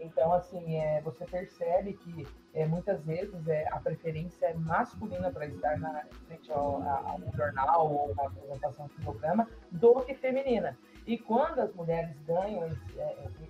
[0.00, 5.46] Então, assim, é, você percebe que é, muitas vezes é, a preferência é masculina para
[5.46, 10.76] estar na frente ao, a, um jornal ou uma apresentação de programa do que feminina.
[11.06, 13.44] E quando as mulheres ganham esse, é, esse,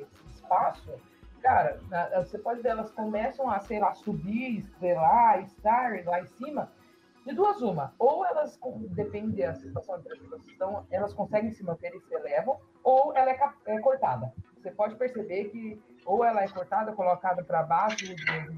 [0.00, 0.98] esse espaço,
[1.42, 1.78] cara,
[2.24, 6.70] você pode ver, elas começam a, sei lá, subir, estrelar, estar lá em cima,
[7.26, 7.92] de duas uma.
[7.98, 8.58] Ou elas,
[8.90, 13.30] depende da situação em que elas elas conseguem se manter e se elevam, ou ela
[13.30, 14.32] é, é cortada.
[14.62, 18.06] Você pode perceber que ou ela é cortada, colocada para baixo,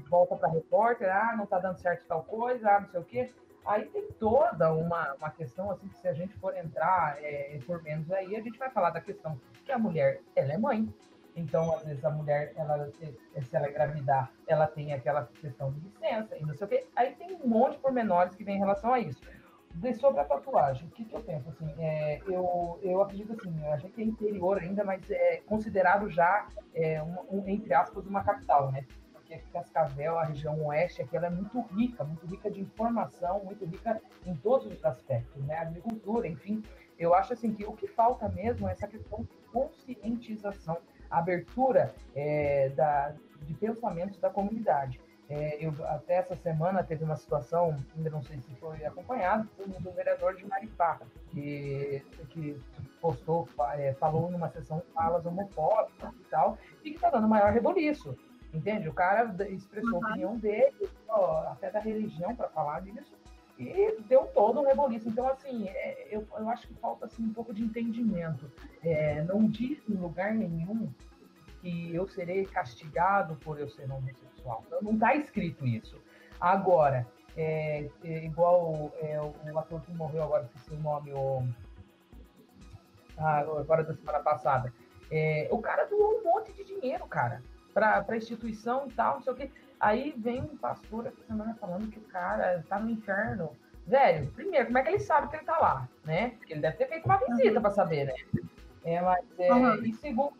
[0.07, 3.31] volta para repórter, ah, não está dando certo tal coisa, ah, não sei o quê.
[3.65, 7.81] Aí tem toda uma, uma questão, assim, que se a gente for entrar é, por
[7.81, 10.87] menos aí, a gente vai falar da questão que a mulher, ela é mãe.
[11.35, 16.37] Então, às vezes, a mulher, ela, se ela engravidar, ela tem aquela questão de licença
[16.37, 16.87] e não sei o quê.
[16.95, 19.19] Aí tem um monte de pormenores que vem em relação a isso.
[19.99, 21.49] Sobre a tatuagem, o que, que eu penso?
[21.49, 26.47] Assim, é, eu, eu acredito assim, a gente é interior ainda, mas é considerado já,
[26.73, 28.85] é, um, um, entre aspas, uma capital, né?
[29.13, 33.63] Porque Cascavel, a região oeste, aqui ela é muito rica, muito rica de informação, muito
[33.65, 35.57] rica em todos os aspectos, né?
[35.57, 36.63] Agricultura, enfim.
[36.97, 40.77] Eu acho assim que o que falta mesmo é essa questão de conscientização,
[41.09, 44.99] abertura é, da, de pensamentos da comunidade.
[45.27, 49.91] É, eu, até essa semana teve uma situação, ainda não sei se foi acompanhado, do
[49.91, 50.99] vereador de Maripá,
[51.31, 52.61] que, que
[53.01, 58.15] postou, é, falou numa sessão falas homofóbicas e tal, e que está dando maior reboliço.
[58.53, 58.87] Entende?
[58.87, 63.13] O cara expressou a opinião dele, ó, até da religião, para falar disso,
[63.57, 65.09] e deu todo um reboliço.
[65.09, 68.49] Então, assim, é, eu, eu acho que falta assim, um pouco de entendimento.
[68.83, 70.89] É, não diz em lugar nenhum
[71.65, 74.63] que eu serei castigado por eu ser homossexual.
[74.67, 75.99] Então, não está escrito isso.
[76.39, 81.43] Agora, é, é igual é, o ator que morreu agora, esqueci o nome, o,
[83.17, 84.71] ah, agora da semana passada.
[85.09, 87.41] É, o cara doou um monte de dinheiro, cara,
[87.73, 89.51] para a instituição e tal, não sei o quê.
[89.79, 93.51] Aí vem um pastor essa semana falando que o cara tá no inferno.
[93.87, 96.29] Velho, primeiro, como é que ele sabe que ele tá lá, né?
[96.37, 98.13] Porque ele deve ter feito uma visita para saber, né?
[98.83, 99.83] É, mas, é, uhum.
[99.83, 100.33] E segundo,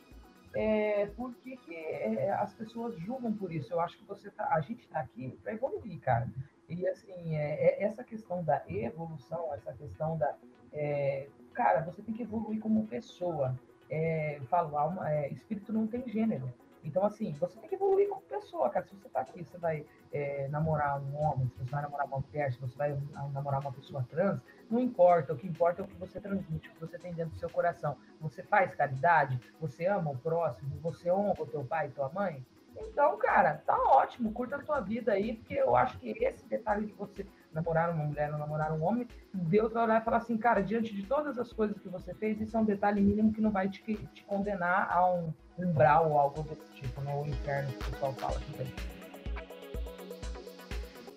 [0.55, 3.73] é, por que, que é, as pessoas julgam por isso?
[3.73, 6.29] Eu acho que você tá, a gente está aqui para evoluir, cara.
[6.69, 10.35] E assim, é, é, essa questão da evolução, essa questão da.
[10.71, 13.59] É, cara, você tem que evoluir como pessoa.
[13.89, 16.51] É, falo, alma, é, espírito não tem gênero.
[16.85, 18.85] Então, assim, você tem que evoluir como pessoa, cara.
[18.85, 22.19] Se você tá aqui, você vai é, namorar um homem, se você vai namorar uma
[22.19, 22.97] mulher, se você vai
[23.33, 25.33] namorar uma pessoa trans, não importa.
[25.33, 27.49] O que importa é o que você transmite, o que você tem dentro do seu
[27.49, 27.97] coração.
[28.21, 32.45] Você faz caridade, você ama o próximo, você honra o teu pai e tua mãe.
[32.77, 36.85] Então, cara, tá ótimo, curta a tua vida aí, porque eu acho que esse detalhe
[36.85, 40.37] de você namorar uma mulher ou namorar um homem, Deus vai olhar e falar assim,
[40.37, 43.39] cara, diante de todas as coisas que você fez, isso é um detalhe mínimo que
[43.39, 47.13] não vai te, te condenar a um umbral ou algo desse tipo, né?
[47.15, 48.73] O inferno que o pessoal fala também.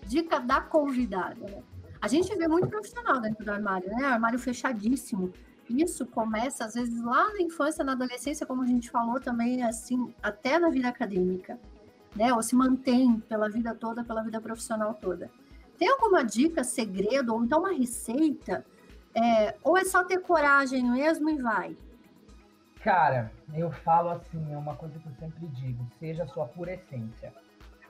[0.06, 1.62] Dica da convidada, né?
[2.00, 4.04] A gente vê muito profissional dentro do armário, né?
[4.04, 5.32] Armário fechadíssimo.
[5.68, 10.14] Isso começa, às vezes, lá na infância, na adolescência, como a gente falou também, assim,
[10.22, 11.58] até na vida acadêmica,
[12.16, 12.32] né?
[12.32, 15.30] Ou se mantém pela vida toda, pela vida profissional toda.
[15.76, 18.64] Tem alguma dica, segredo, ou então uma receita?
[19.14, 21.76] É, ou é só ter coragem mesmo e vai?
[22.82, 26.74] Cara, eu falo assim, é uma coisa que eu sempre digo, seja a sua pura
[26.74, 27.32] essência.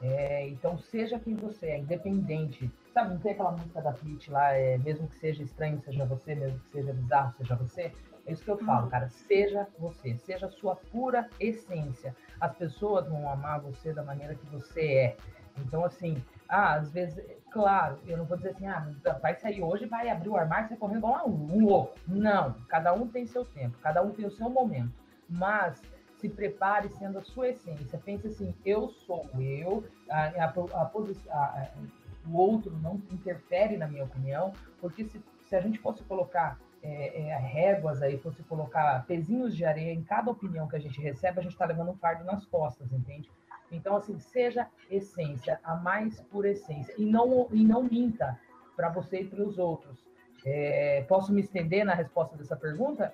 [0.00, 2.70] É, então, seja quem você é, independente.
[2.94, 6.34] Sabe, não tem aquela música da Pitty lá, é, mesmo que seja estranho, seja você,
[6.34, 7.92] mesmo que seja bizarro, seja você.
[8.26, 8.90] É isso que eu falo, uhum.
[8.90, 9.08] cara.
[9.08, 12.14] Seja você, seja a sua pura essência.
[12.40, 15.16] As pessoas vão amar você da maneira que você é.
[15.58, 18.86] Então, assim, ah, às vezes, claro, eu não vou dizer assim, ah,
[19.20, 21.94] vai sair hoje, vai abrir o armário e sai correndo igual um, um louco.
[22.06, 24.92] Não, cada um tem seu tempo, cada um tem o seu momento.
[25.28, 25.80] Mas
[26.18, 28.00] se prepare sendo a sua essência.
[28.04, 31.68] Pense assim, eu sou eu, a, a, a,
[32.26, 37.28] o outro não interfere na minha opinião, porque se, se a gente fosse colocar é,
[37.28, 41.38] é, réguas aí, fosse colocar pezinhos de areia em cada opinião que a gente recebe,
[41.38, 43.30] a gente está levando um fardo nas costas, entende?
[43.70, 48.38] Então, assim, seja essência, a mais pura essência, e não, e não minta
[48.76, 50.06] para você e para os outros.
[50.44, 53.12] É, posso me estender na resposta dessa pergunta?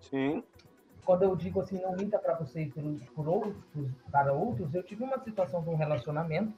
[0.00, 0.42] Sim
[1.04, 2.82] quando eu digo assim, não minta para você e por,
[3.14, 3.54] por outros,
[4.10, 6.52] para outros, eu tive uma situação de um relacionamento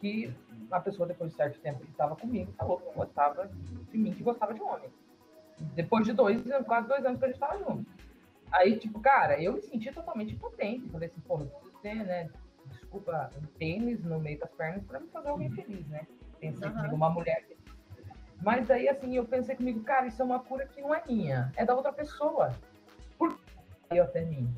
[0.00, 0.32] que
[0.70, 3.50] a pessoa, depois de certo tempo que estava comigo, falou que não gostava
[3.90, 4.88] de mim, que gostava de homem.
[5.74, 7.90] Depois de dois anos, quase dois anos que a gente estava junto.
[8.52, 10.88] Aí, tipo, cara, eu me senti totalmente impotente.
[10.88, 12.30] Falei assim, pô, você, né?
[12.88, 16.06] Desculpa, um tênis no meio das pernas para me fazer alguém feliz, né?
[16.40, 16.74] Pensei uhum.
[16.74, 17.46] comigo, uma mulher.
[18.42, 21.52] Mas aí, assim, eu pensei comigo, cara, isso é uma cura que não é minha,
[21.54, 22.54] é da outra pessoa.
[23.18, 23.38] Por
[23.90, 24.48] veio até mim?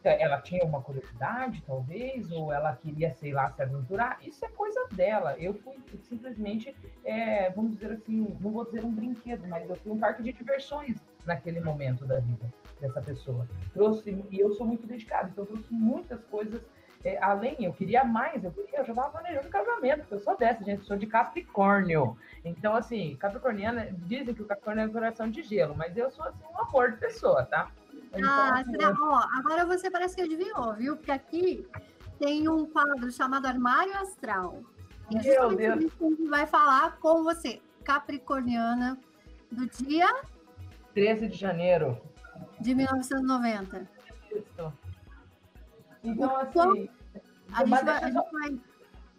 [0.00, 4.18] Então, ela tinha uma curiosidade, talvez, ou ela queria, sei lá, se aventurar.
[4.20, 5.38] Isso é coisa dela.
[5.38, 9.92] Eu fui simplesmente, é, vamos dizer assim, não vou dizer um brinquedo, mas eu fui
[9.92, 13.48] um parque de diversões naquele momento da vida dessa pessoa.
[13.72, 16.60] Trouxe, e eu sou muito dedicado, então trouxe muitas coisas
[17.04, 20.36] é, além, eu queria mais, eu, queria, eu já estava planejando casamento, porque eu sou
[20.38, 22.16] dessa, gente, sou de Capricórnio.
[22.42, 26.42] Então, assim, Capricorniana, dizem que o Capricórnio é coração de gelo, mas eu sou, assim,
[26.50, 27.70] um amor de pessoa, tá?
[28.14, 28.96] Então, ah, assim, será?
[28.98, 30.96] Ó, agora você parece que adivinhou, viu?
[30.96, 31.68] Porque aqui
[32.18, 34.60] tem um quadro chamado Armário Astral.
[35.10, 35.76] E Meu Deus.
[35.76, 38.98] a gente vai falar com você, Capricorniana,
[39.52, 40.08] do dia
[40.94, 42.00] 13 de janeiro
[42.58, 43.86] de 1990.
[44.30, 44.72] Isso.
[46.04, 46.88] Então, assim.
[47.52, 48.60] A gente, vai, a gente vai.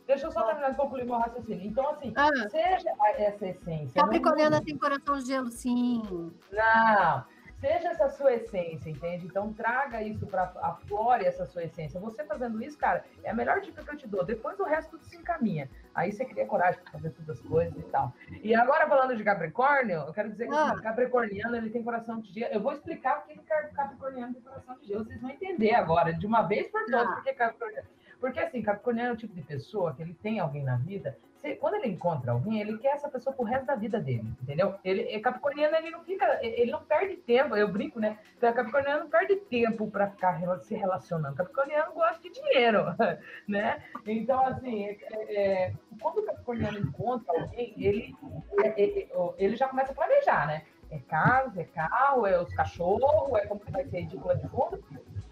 [0.08, 1.66] Deixa eu só terminar de concluir meu raciocínio.
[1.68, 2.30] Então, assim, ah.
[2.50, 4.02] seja essa essência.
[4.02, 6.04] Capricorniana tem coração de gelo, sim.
[6.52, 7.26] Não.
[7.60, 9.26] Seja essa sua essência, entende?
[9.26, 12.00] Então traga isso para aflore essa sua essência.
[12.00, 14.26] Você fazendo isso, cara, é a melhor dica que eu te dou.
[14.26, 15.70] Depois o resto tudo se encaminha.
[15.94, 18.14] Aí você cria coragem para fazer todas as coisas e tal.
[18.44, 20.74] E agora falando de Capricórnio, eu quero dizer que ah.
[20.78, 22.54] o Capricorniano ele tem coração de gelo.
[22.54, 25.06] Eu vou explicar o que o Capricorniano tem coração de gelo.
[25.06, 27.14] Vocês vão entender agora, de uma vez por todas, ah.
[27.14, 27.88] porque Capricorniano.
[28.20, 31.18] Porque assim, Capricorniano é o tipo de pessoa que ele tem alguém na vida
[31.54, 34.76] quando ele encontra alguém, ele quer essa pessoa pro resto da vida dele, entendeu?
[34.84, 38.18] Ele, é Capricorniano, ele não fica, ele não perde tempo, eu brinco, né?
[38.38, 41.36] Então, Capricorniano não perde tempo para ficar se relacionando.
[41.36, 42.86] Capricorniano gosta de dinheiro,
[43.48, 43.84] né?
[44.08, 48.16] Então, assim, é, é, quando o Capricorniano encontra alguém, ele,
[48.64, 50.64] é, é, ele já começa a planejar, né?
[50.90, 54.84] É casa, é carro, é os cachorros, é como vai ser ridícula de fundo.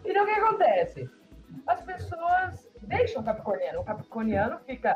[0.03, 1.09] Então, o que acontece?
[1.67, 3.81] As pessoas deixam o Capricorniano.
[3.81, 4.95] O Capricorniano fica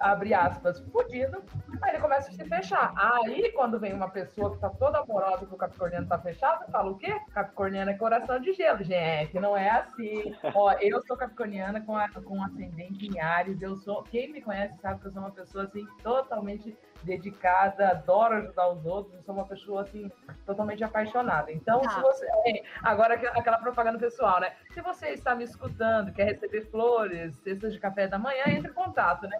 [0.00, 1.42] abre aspas, fudido,
[1.82, 2.92] aí ele começa a se fechar.
[2.96, 6.90] Aí, quando vem uma pessoa que tá toda amorosa que o Capricorniano tá fechado, fala
[6.90, 7.20] o quê?
[7.32, 10.34] Capricorniano é coração de gelo, gente, não é assim.
[10.54, 14.78] Ó, eu sou capricorniana com, a, com ascendente em Ares, eu sou, quem me conhece
[14.80, 19.34] sabe que eu sou uma pessoa, assim, totalmente dedicada, adoro ajudar os outros, eu sou
[19.34, 20.10] uma pessoa assim
[20.44, 21.52] totalmente apaixonada.
[21.52, 24.52] Então, se você é, agora aquela propaganda pessoal, né?
[24.72, 28.74] Se você está me escutando, quer receber flores, cestas de café da manhã, entre em
[28.74, 29.38] contato, né?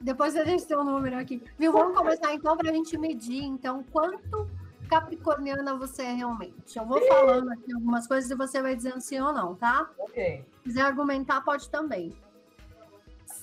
[0.00, 1.42] Depois a gente tem um número aqui.
[1.58, 1.72] Viu?
[1.72, 4.48] Vamos começar então para a gente medir então quanto
[4.88, 6.78] capricorniana você é realmente.
[6.78, 9.90] Eu vou falando aqui algumas coisas e você vai dizendo sim ou não, tá?
[9.98, 10.44] Ok.
[10.54, 12.16] Se quiser argumentar, pode também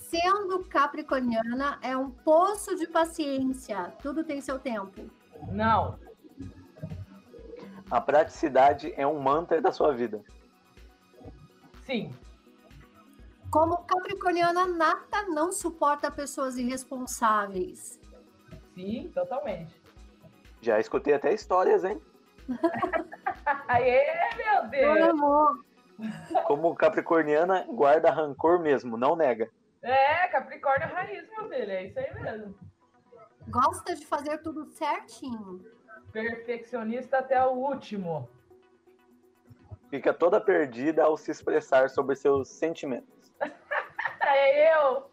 [0.09, 3.93] sendo capricorniana, é um poço de paciência.
[4.01, 5.09] Tudo tem seu tempo.
[5.49, 5.99] Não.
[7.89, 10.21] A praticidade é um mantra da sua vida.
[11.85, 12.11] Sim.
[13.51, 17.99] Como capricorniana nata não suporta pessoas irresponsáveis.
[18.73, 19.81] Sim, totalmente.
[20.61, 22.01] Já escutei até histórias, hein?
[23.67, 24.03] Aê,
[24.35, 24.93] meu Deus!
[24.95, 25.65] Meu amor.
[26.45, 29.49] Como capricorniana, guarda rancor mesmo, não nega.
[29.85, 32.55] É, Capricórnio raiz, meu filho, é isso aí mesmo.
[33.47, 35.63] Gosta de fazer tudo certinho.
[36.11, 38.27] Perfeccionista até o último.
[39.91, 43.31] Fica toda perdida ao se expressar sobre seus sentimentos.
[44.21, 45.07] é eu!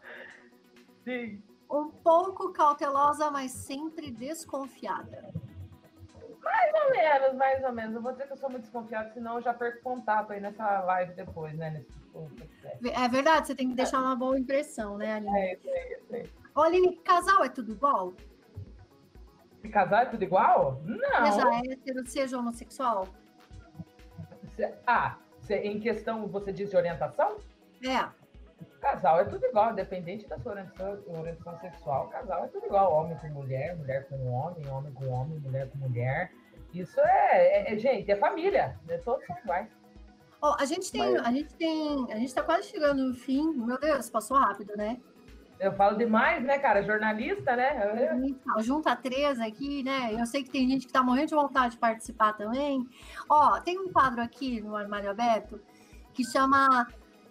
[1.03, 1.43] Sim.
[1.69, 5.31] Um pouco cautelosa, mas sempre desconfiada.
[6.83, 7.95] Ou menos, mais ou menos.
[7.95, 10.81] Eu vou dizer que eu sou muito desconfiado, senão eu já perco contato aí nessa
[10.81, 11.69] live depois, né?
[11.69, 12.03] Nesse...
[12.93, 15.39] É verdade, você tem que deixar uma boa impressão, né, Aline?
[15.39, 16.25] É, é, é.
[16.55, 18.13] Ô, Aline, casal é tudo igual?
[19.71, 20.81] Casal é tudo igual?
[20.83, 21.31] Não.
[21.31, 23.07] Seja hétero, seja homossexual?
[24.85, 25.17] Ah,
[25.49, 27.37] em questão, você diz de orientação?
[27.83, 28.07] É.
[28.79, 32.09] Casal é tudo igual, independente da sua orientação, orientação sexual.
[32.09, 35.77] Casal é tudo igual, homem com mulher, mulher com homem, homem com homem, mulher com
[35.77, 36.31] mulher.
[36.73, 38.97] Isso é, é, é gente, é família, né?
[38.97, 39.67] todos são iguais.
[40.41, 41.25] Oh, a gente tem, Mas...
[41.25, 43.53] a gente tem, a gente tá quase chegando no fim.
[43.53, 44.99] Meu Deus, passou rápido, né?
[45.59, 46.83] Eu falo demais, né, cara?
[46.83, 47.79] Jornalista, né?
[48.59, 50.13] Junta três aqui, né?
[50.13, 52.85] Eu sei que tem gente que tá morrendo de vontade de participar também.
[53.29, 55.61] Ó, tem um quadro aqui no Armário Aberto
[56.13, 56.87] que chama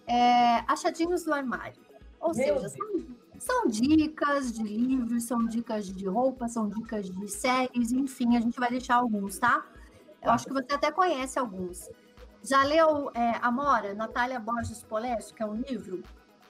[0.07, 1.79] é, achadinhos do armário.
[2.19, 7.27] Ou Meu seja, são, são, dicas de livros, são dicas de roupa, são dicas de
[7.27, 9.65] séries, enfim, a gente vai deixar alguns, tá?
[10.21, 11.89] Eu acho que você até conhece alguns.
[12.43, 16.03] Já leu é, Amora, Natália Borges Polesso, que é um livro?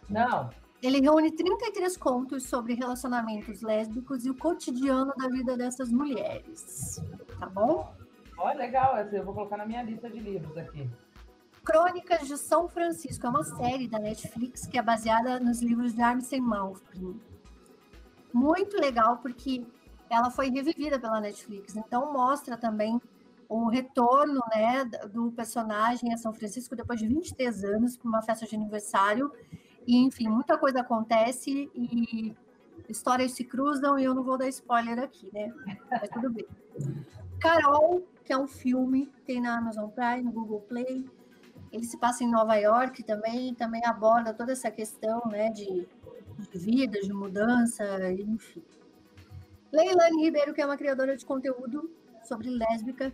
[0.09, 0.49] Não.
[0.81, 7.01] Ele reúne 33 contos sobre relacionamentos lésbicos e o cotidiano da vida dessas mulheres.
[7.39, 7.95] Tá bom?
[8.37, 8.97] Olha, legal.
[8.97, 10.89] Eu vou colocar na minha lista de livros aqui.
[11.63, 16.01] Crônicas de São Francisco é uma série da Netflix que é baseada nos livros de
[16.01, 17.17] Armstrong Malfrin.
[18.33, 19.65] Muito legal porque
[20.09, 23.01] ela foi revivida pela Netflix, então mostra também
[23.47, 24.83] o retorno né,
[25.13, 29.31] do personagem a São Francisco depois de 23 anos para uma festa de aniversário.
[29.87, 32.35] E, enfim, muita coisa acontece e
[32.89, 35.53] histórias se cruzam e eu não vou dar spoiler aqui, né?
[35.89, 36.47] Mas tudo bem.
[37.39, 41.05] Carol, que é um filme, tem na Amazon Prime, no Google Play
[41.73, 45.87] Ele se passa em Nova York também, também aborda toda essa questão né, de,
[46.37, 48.63] de vida, de mudança, enfim.
[49.71, 51.89] Leilane Ribeiro, que é uma criadora de conteúdo
[52.23, 53.11] sobre lésbica,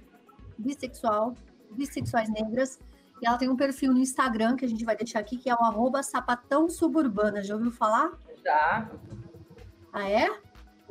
[0.58, 1.34] bissexual,
[1.72, 2.78] bissexuais negras,
[3.22, 5.56] e ela tem um perfil no Instagram que a gente vai deixar aqui, que é
[5.56, 7.42] o arroba sapatão suburbana.
[7.42, 8.12] Já ouviu falar?
[8.44, 8.90] Já.
[9.94, 10.30] Ah, é?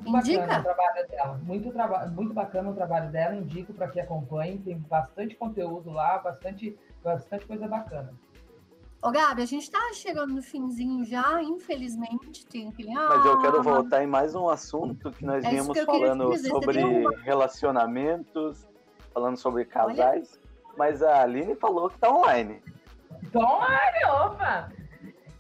[0.00, 0.40] Muito Indica?
[0.40, 1.40] bacana o trabalho dela.
[1.42, 3.34] Muito, traba muito bacana o trabalho dela.
[3.34, 4.58] Indico para que acompanhe.
[4.58, 8.12] Tem bastante conteúdo lá, bastante, bastante coisa bacana.
[9.00, 12.44] Ô, Gabi, a gente está chegando no finzinho já, infelizmente.
[12.46, 12.92] Tem aquele...
[12.96, 16.82] Ah, Mas eu quero voltar em mais um assunto que nós é viemos falando sobre
[16.82, 17.16] uma...
[17.22, 18.66] relacionamentos,
[19.14, 20.38] falando sobre casais.
[20.42, 20.48] Olha.
[20.76, 22.60] Mas a Aline falou que está online.
[23.32, 24.70] Tô online, opa!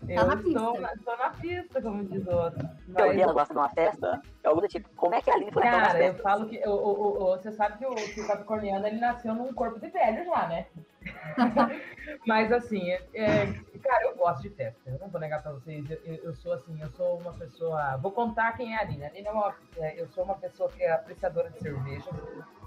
[0.08, 2.66] Tá eu na estou, na, estou na pista, como diz o outro.
[2.88, 2.88] Mas...
[2.88, 4.88] Então, ela gosta de uma festa, é algo do tipo.
[4.96, 7.76] Como é que a Aline foi Cara, eu falo que o, o, o, você sabe
[7.76, 10.66] que o, que o Capricorniano ele nasceu num corpo de velho já, né?
[12.26, 13.46] Mas assim, é, é,
[13.82, 14.80] cara, eu gosto de festa.
[14.86, 15.84] Eu não vou negar para vocês.
[15.90, 17.98] Eu, eu, sou assim, eu sou uma pessoa.
[17.98, 19.04] Vou contar quem é a Aline.
[19.04, 22.08] A Aline é uma, é, eu sou uma pessoa que é apreciadora de cerveja.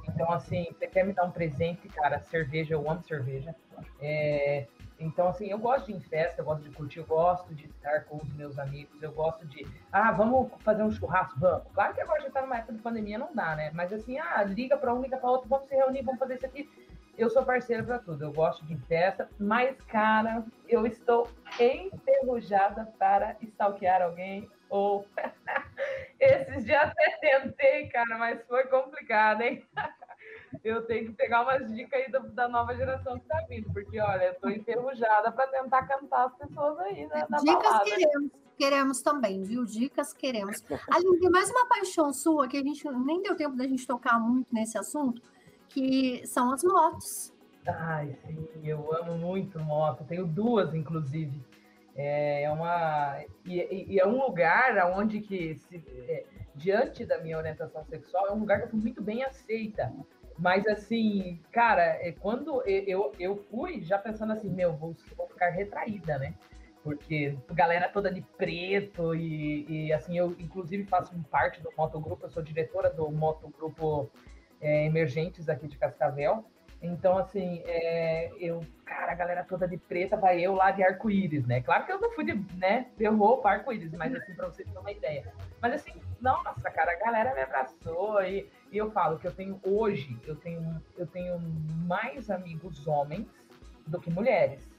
[0.07, 2.19] Então, assim, você quer me dar um presente, cara?
[2.19, 3.55] Cerveja, eu amo cerveja.
[3.99, 4.67] É,
[5.01, 7.65] então, assim, eu gosto de ir em festa, eu gosto de curtir, eu gosto de
[7.65, 11.63] estar com os meus amigos, eu gosto de, ah, vamos fazer um churrasco, vamos.
[11.73, 13.71] Claro que agora a gente tá numa época de pandemia, não dá, né?
[13.73, 16.45] Mas assim, ah, liga para um, liga para outro, vamos se reunir, vamos fazer isso
[16.45, 16.69] aqui.
[17.17, 21.29] Eu sou parceira para tudo, eu gosto de festa, mas, cara, eu estou
[21.59, 25.05] enferrujada para stalkear alguém ou.
[26.19, 29.65] Esses dias até tentei, cara, mas foi complicado, hein?
[30.63, 33.99] eu tenho que pegar umas dicas aí da, da nova geração que tá vindo, porque
[33.99, 37.85] olha, eu tô enferrujada para tentar cantar as pessoas aí na, na Dicas balada.
[37.85, 39.65] queremos, queremos também, viu?
[39.65, 40.63] Dicas queremos.
[40.89, 44.19] Aline, tem mais uma paixão sua que a gente nem deu tempo da gente tocar
[44.19, 45.21] muito nesse assunto,
[45.69, 47.33] que são as motos.
[47.67, 50.03] Ai, sim, eu amo muito moto.
[50.03, 51.43] Tenho duas, inclusive.
[51.95, 56.25] É uma e, e é um lugar onde que se, é,
[56.55, 59.93] diante da minha orientação sexual é um lugar que eu fui muito bem aceita.
[60.37, 65.49] Mas assim, cara, é, quando eu, eu fui já pensando assim, meu, vou, vou ficar
[65.49, 66.33] retraída, né?
[66.83, 72.29] Porque galera toda de preto e, e, assim, eu inclusive faço parte do motogrupo, eu
[72.29, 74.09] sou diretora do motogrupo
[74.59, 76.43] é, Emergentes aqui de Cascavel.
[76.81, 81.45] Então, assim, é, eu, cara, a galera toda de preta, vai eu lá de arco-íris,
[81.45, 81.61] né?
[81.61, 84.81] Claro que eu não fui de, né, de roupa arco-íris, mas assim, pra vocês terem
[84.81, 85.31] uma ideia.
[85.61, 89.59] Mas assim, nossa, cara, a galera me abraçou e, e eu falo que eu tenho
[89.63, 91.39] hoje, eu tenho, eu tenho
[91.85, 93.27] mais amigos homens
[93.85, 94.69] do que mulheres.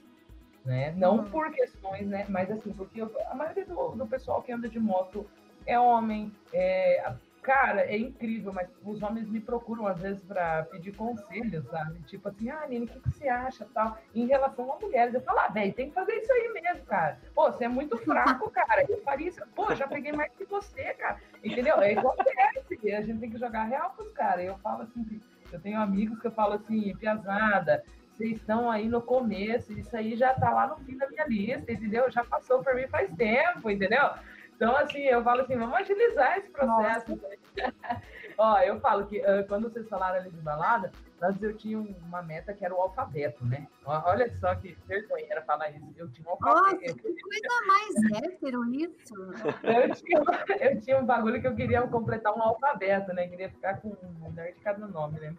[0.65, 0.93] Né?
[0.97, 1.29] Não uhum.
[1.29, 2.25] por questões, né?
[2.29, 5.29] Mas assim, porque eu, a maioria do, do pessoal que anda de moto
[5.65, 7.13] é homem, é,
[7.43, 11.99] Cara, é incrível, mas os homens me procuram às vezes para pedir conselhos, sabe?
[12.03, 13.97] Tipo assim, ah, Nini, o que, que você acha tal?
[14.15, 17.19] Em relação a mulheres, eu falo, ah, velho, tem que fazer isso aí mesmo, cara.
[17.35, 18.85] Pô, você é muito fraco, cara.
[18.87, 19.45] Eu faria isso.
[19.53, 21.19] Pô, já peguei mais que você, cara.
[21.43, 21.81] Entendeu?
[21.81, 22.15] É igual
[22.83, 22.95] acontece.
[22.95, 24.45] A gente tem que jogar real pros caras.
[24.45, 25.21] Eu falo assim,
[25.51, 30.15] eu tenho amigos que eu falo assim, piazada, vocês estão aí no começo, isso aí
[30.15, 32.09] já tá lá no fim da minha lista, entendeu?
[32.11, 34.09] Já passou por mim faz tempo, entendeu?
[34.55, 37.19] Então, assim, eu falo assim, vamos agilizar esse processo.
[38.37, 40.91] Ó, eu falo que uh, quando vocês falaram ali de balada,
[41.21, 43.67] antes eu tinha uma meta que era o alfabeto, né?
[43.85, 45.85] Olha só que vergonha era falar isso.
[45.95, 46.63] Eu tinha um alfabeto.
[46.63, 49.13] Nossa, que coisa mais hétero isso.
[49.63, 50.21] Eu tinha,
[50.71, 53.27] eu tinha um bagulho que eu queria completar um alfabeto, né?
[53.27, 55.35] Queria ficar com um nerd de cada nome, né?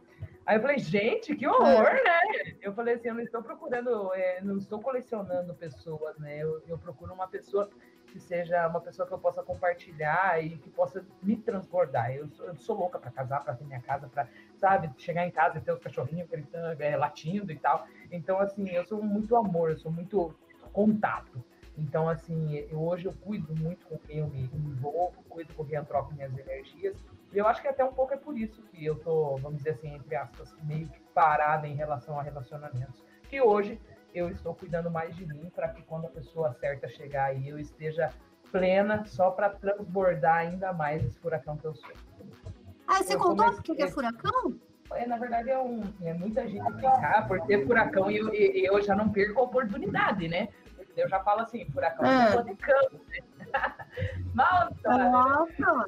[0.47, 2.05] Aí eu falei, gente, que horror, é.
[2.05, 2.55] né?
[2.61, 6.39] Eu falei assim, eu não estou procurando, é, não estou colecionando pessoas, né?
[6.39, 7.69] Eu, eu procuro uma pessoa
[8.15, 12.13] que seja uma pessoa que eu possa compartilhar e que possa me transbordar.
[12.13, 15.33] Eu sou, eu sou louca para casar, para ter minha casa, para, sabe, chegar em
[15.33, 17.89] casa e ter os cachorrinhos gritando, é, latindo e tal.
[18.13, 20.33] Então, assim, eu sou muito amor, eu sou muito
[20.73, 21.45] contato.
[21.77, 25.77] Então, assim, eu, hoje eu cuido muito com quem eu me envolvo, cuido com quem
[25.77, 26.97] eu troco minhas energias.
[27.33, 29.71] E eu acho que até um pouco é por isso que eu tô, vamos dizer
[29.71, 33.03] assim, entre aspas, meio que parada em relação a relacionamentos.
[33.29, 33.81] Que hoje
[34.15, 37.59] eu estou cuidando mais de mim para que quando a pessoa certa chegar aí eu
[37.59, 38.11] esteja
[38.53, 41.91] plena só para transbordar ainda mais esse furacão que eu sou.
[42.87, 44.59] Ah, você eu contou o que é furacão?
[44.93, 48.81] É, na verdade, é, um, é muita gente ficar por ter furacão e eu, eu
[48.83, 50.49] já não perco a oportunidade, né?
[50.97, 53.19] Eu já falo assim, furacão é de campo, né?
[54.35, 55.09] Nossa!
[55.09, 55.87] Nossa!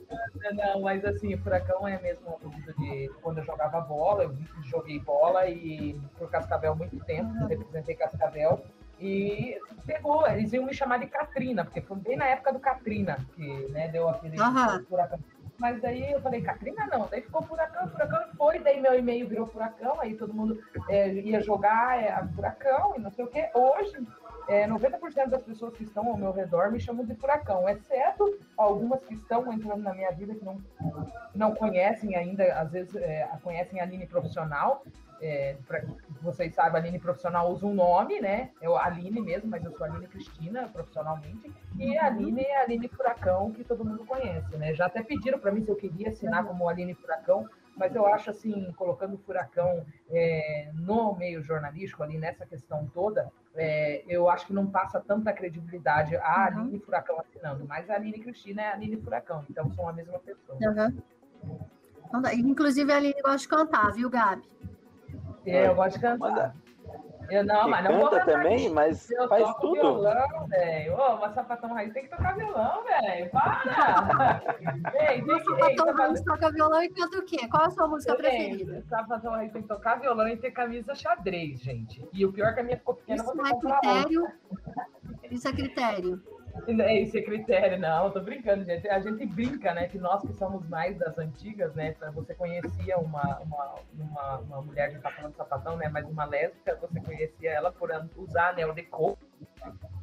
[0.52, 2.38] Não, mas assim, furacão é mesmo
[2.78, 7.46] de quando eu jogava bola, eu joguei bola e por Cascavel muito tempo, uhum.
[7.46, 8.64] representei Cascavel.
[8.98, 13.18] E pegou, eles iam me chamar de Katrina, porque foi bem na época do Katrina
[13.34, 14.84] que né, deu aquele uhum.
[14.86, 15.18] furacão.
[15.58, 19.46] Mas daí eu falei, Catrina não, daí ficou furacão, furacão foi, daí meu e-mail virou
[19.46, 23.50] furacão, aí todo mundo é, ia jogar é, furacão e não sei o quê.
[23.54, 24.06] Hoje,
[24.48, 29.04] é, 90% das pessoas que estão ao meu redor me chamam de furacão, exceto algumas
[29.04, 30.60] que estão entrando na minha vida que não,
[31.34, 34.84] não conhecem ainda, às vezes é, conhecem a Aline profissional.
[35.20, 35.82] É, pra,
[36.20, 38.50] vocês sabem, a Aline profissional usa um nome, né?
[38.60, 41.50] Eu Aline mesmo, mas eu sou a Aline Cristina profissionalmente.
[41.78, 44.74] E a Aline é a Aline Furacão, que todo mundo conhece, né?
[44.74, 48.30] Já até pediram para mim se eu queria assinar como Aline Furacão, mas eu acho
[48.30, 54.46] assim, colocando o furacão é, no meio jornalístico, ali nessa questão toda, é, eu acho
[54.46, 56.60] que não passa tanta credibilidade a uhum.
[56.60, 60.18] Aline Furacão assinando, mas a Aline Cristina é a Aline Furacão, então são a mesma
[60.18, 60.58] pessoa.
[60.60, 61.02] Uhum.
[62.34, 64.48] Inclusive a Aline gosta de cantar, viu, Gabi?
[65.44, 66.54] É, eu gosto de cantar.
[67.30, 69.74] Eu não, mas não canta também, mas eu faz tudo.
[69.74, 70.94] violão, velho.
[70.94, 73.30] Ô, mas sapatão raiz tem que tocar violão, velho.
[73.30, 74.42] Para!
[74.94, 77.48] ei, tem que, ei, sapatão raiz toca violão e canta o quê?
[77.48, 78.84] Qual é a sua música ei, preferida?
[78.88, 82.06] Sapatão raiz tem que tocar violão e ter camisa xadrez, gente.
[82.12, 84.28] E o pior é que a minha ficou pequena, Isso não é critério.
[85.30, 86.35] Isso é critério.
[86.80, 88.88] É esse é critério, não, tô brincando, gente.
[88.88, 89.88] A gente brinca, né?
[89.88, 91.94] Que nós que somos mais das antigas, né?
[92.14, 95.88] Você conhecia uma, uma, uma, uma mulher, gente tá falando de sapatão, né?
[95.88, 99.18] Mas uma lésbica, você conhecia ela por usar anel de coco.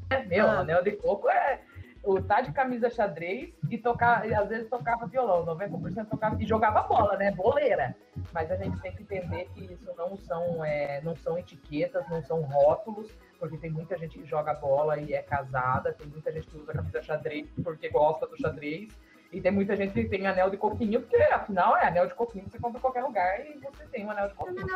[0.10, 0.60] É, meu, ah.
[0.60, 1.60] anel de coco é
[2.04, 6.82] o tá de camisa xadrez e tocar, às vezes tocava violão, 90% tocava e jogava
[6.82, 7.32] bola, né?
[7.32, 7.95] Boleira.
[8.34, 12.22] Mas a gente tem que entender que isso não são, é, não são etiquetas, não
[12.22, 13.10] são rótulos,
[13.40, 16.74] porque tem muita gente que joga bola e é casada, tem muita gente que usa
[16.74, 18.90] camisa xadrez porque gosta do xadrez,
[19.34, 22.46] e tem muita gente que tem anel de coquinho, porque afinal é anel de coquinho,
[22.48, 24.68] você compra em qualquer lugar e você tem um anel de coquinho.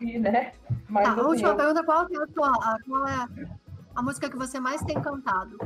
[0.00, 0.52] E, né?
[0.88, 1.56] Mas, tá, assim, última eu...
[1.56, 3.28] pergunta, qual é, a, tua, qual é
[3.94, 5.56] a música que você mais tem cantado?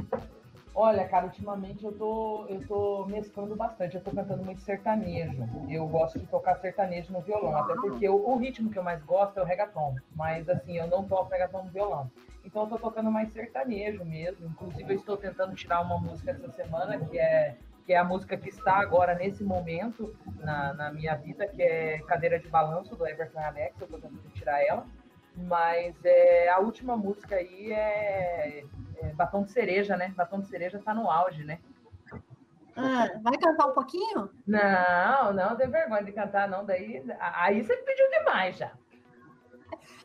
[0.77, 3.95] Olha, cara, ultimamente eu tô, eu tô mesclando bastante.
[3.95, 5.49] Eu tô cantando muito sertanejo.
[5.69, 9.01] Eu gosto de tocar sertanejo no violão, até porque o, o ritmo que eu mais
[9.05, 9.95] gosto é o reggaeton.
[10.17, 12.11] Mas, assim, eu não toco reggaeton no violão.
[12.45, 14.49] Então, eu tô tocando mais sertanejo mesmo.
[14.49, 17.57] Inclusive, eu estou tentando tirar uma música essa semana que é
[17.87, 21.99] que é a música que está agora nesse momento na, na minha vida, que é
[22.07, 24.87] Cadeira de Balanço, do Everton Alex, eu estou tentando tirar ela.
[25.37, 28.65] Mas é, a última música aí é
[29.05, 30.13] é, batom de cereja, né?
[30.17, 31.59] Batom de cereja tá no auge, né?
[32.77, 34.31] Ah, vai cantar um pouquinho?
[34.47, 36.65] Não, não tem vergonha de cantar, não.
[36.65, 38.73] Daí, aí você pediu demais já.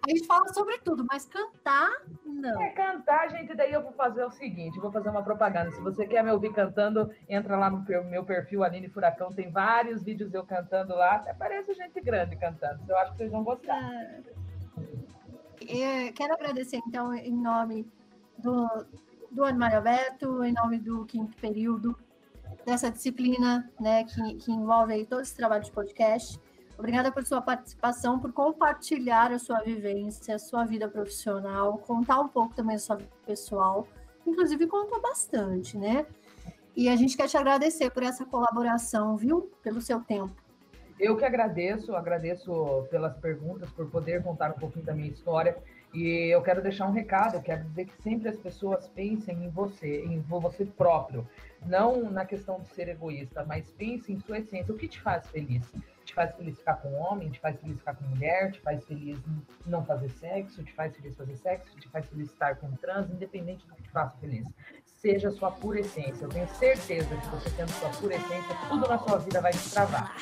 [0.06, 1.92] A gente fala sobre tudo, mas cantar,
[2.26, 2.62] não.
[2.62, 5.72] É, cantar, gente, daí eu vou fazer o seguinte, vou fazer uma propaganda.
[5.72, 10.04] Se você quer me ouvir cantando, entra lá no meu perfil Aline Furacão, tem vários
[10.04, 12.82] vídeos eu cantando lá, até parece gente grande cantando.
[12.88, 13.78] Eu acho que vocês vão gostar.
[15.62, 17.86] Ah, quero agradecer, então, em nome
[18.40, 18.86] do,
[19.32, 21.96] do Animário Aberto, em nome do quinto período,
[22.66, 26.40] dessa disciplina né, que, que envolve aí todo esse trabalho de podcast.
[26.78, 32.28] Obrigada por sua participação, por compartilhar a sua vivência, a sua vida profissional, contar um
[32.28, 33.86] pouco também a sua vida pessoal.
[34.26, 36.06] Inclusive, contou bastante, né?
[36.76, 39.52] E a gente quer te agradecer por essa colaboração, viu?
[39.62, 40.34] Pelo seu tempo.
[40.98, 45.58] Eu que agradeço, agradeço pelas perguntas, por poder contar um pouquinho da minha história.
[45.94, 49.50] E eu quero deixar um recado, eu quero dizer que sempre as pessoas pensem em
[49.50, 51.28] você, em você próprio,
[51.66, 55.28] não na questão de ser egoísta, mas pense em sua essência, o que te faz
[55.28, 55.66] feliz?
[56.06, 59.20] Te faz feliz ficar com homem, te faz feliz ficar com mulher, te faz feliz
[59.66, 63.66] não fazer sexo, te faz feliz fazer sexo, te faz feliz estar com trans, independente
[63.68, 64.46] do que te faça feliz.
[64.86, 66.26] Seja a sua pura essência.
[66.26, 69.70] Eu tenho certeza que você tendo sua pura essência, tudo na sua vida vai te
[69.72, 70.16] travar.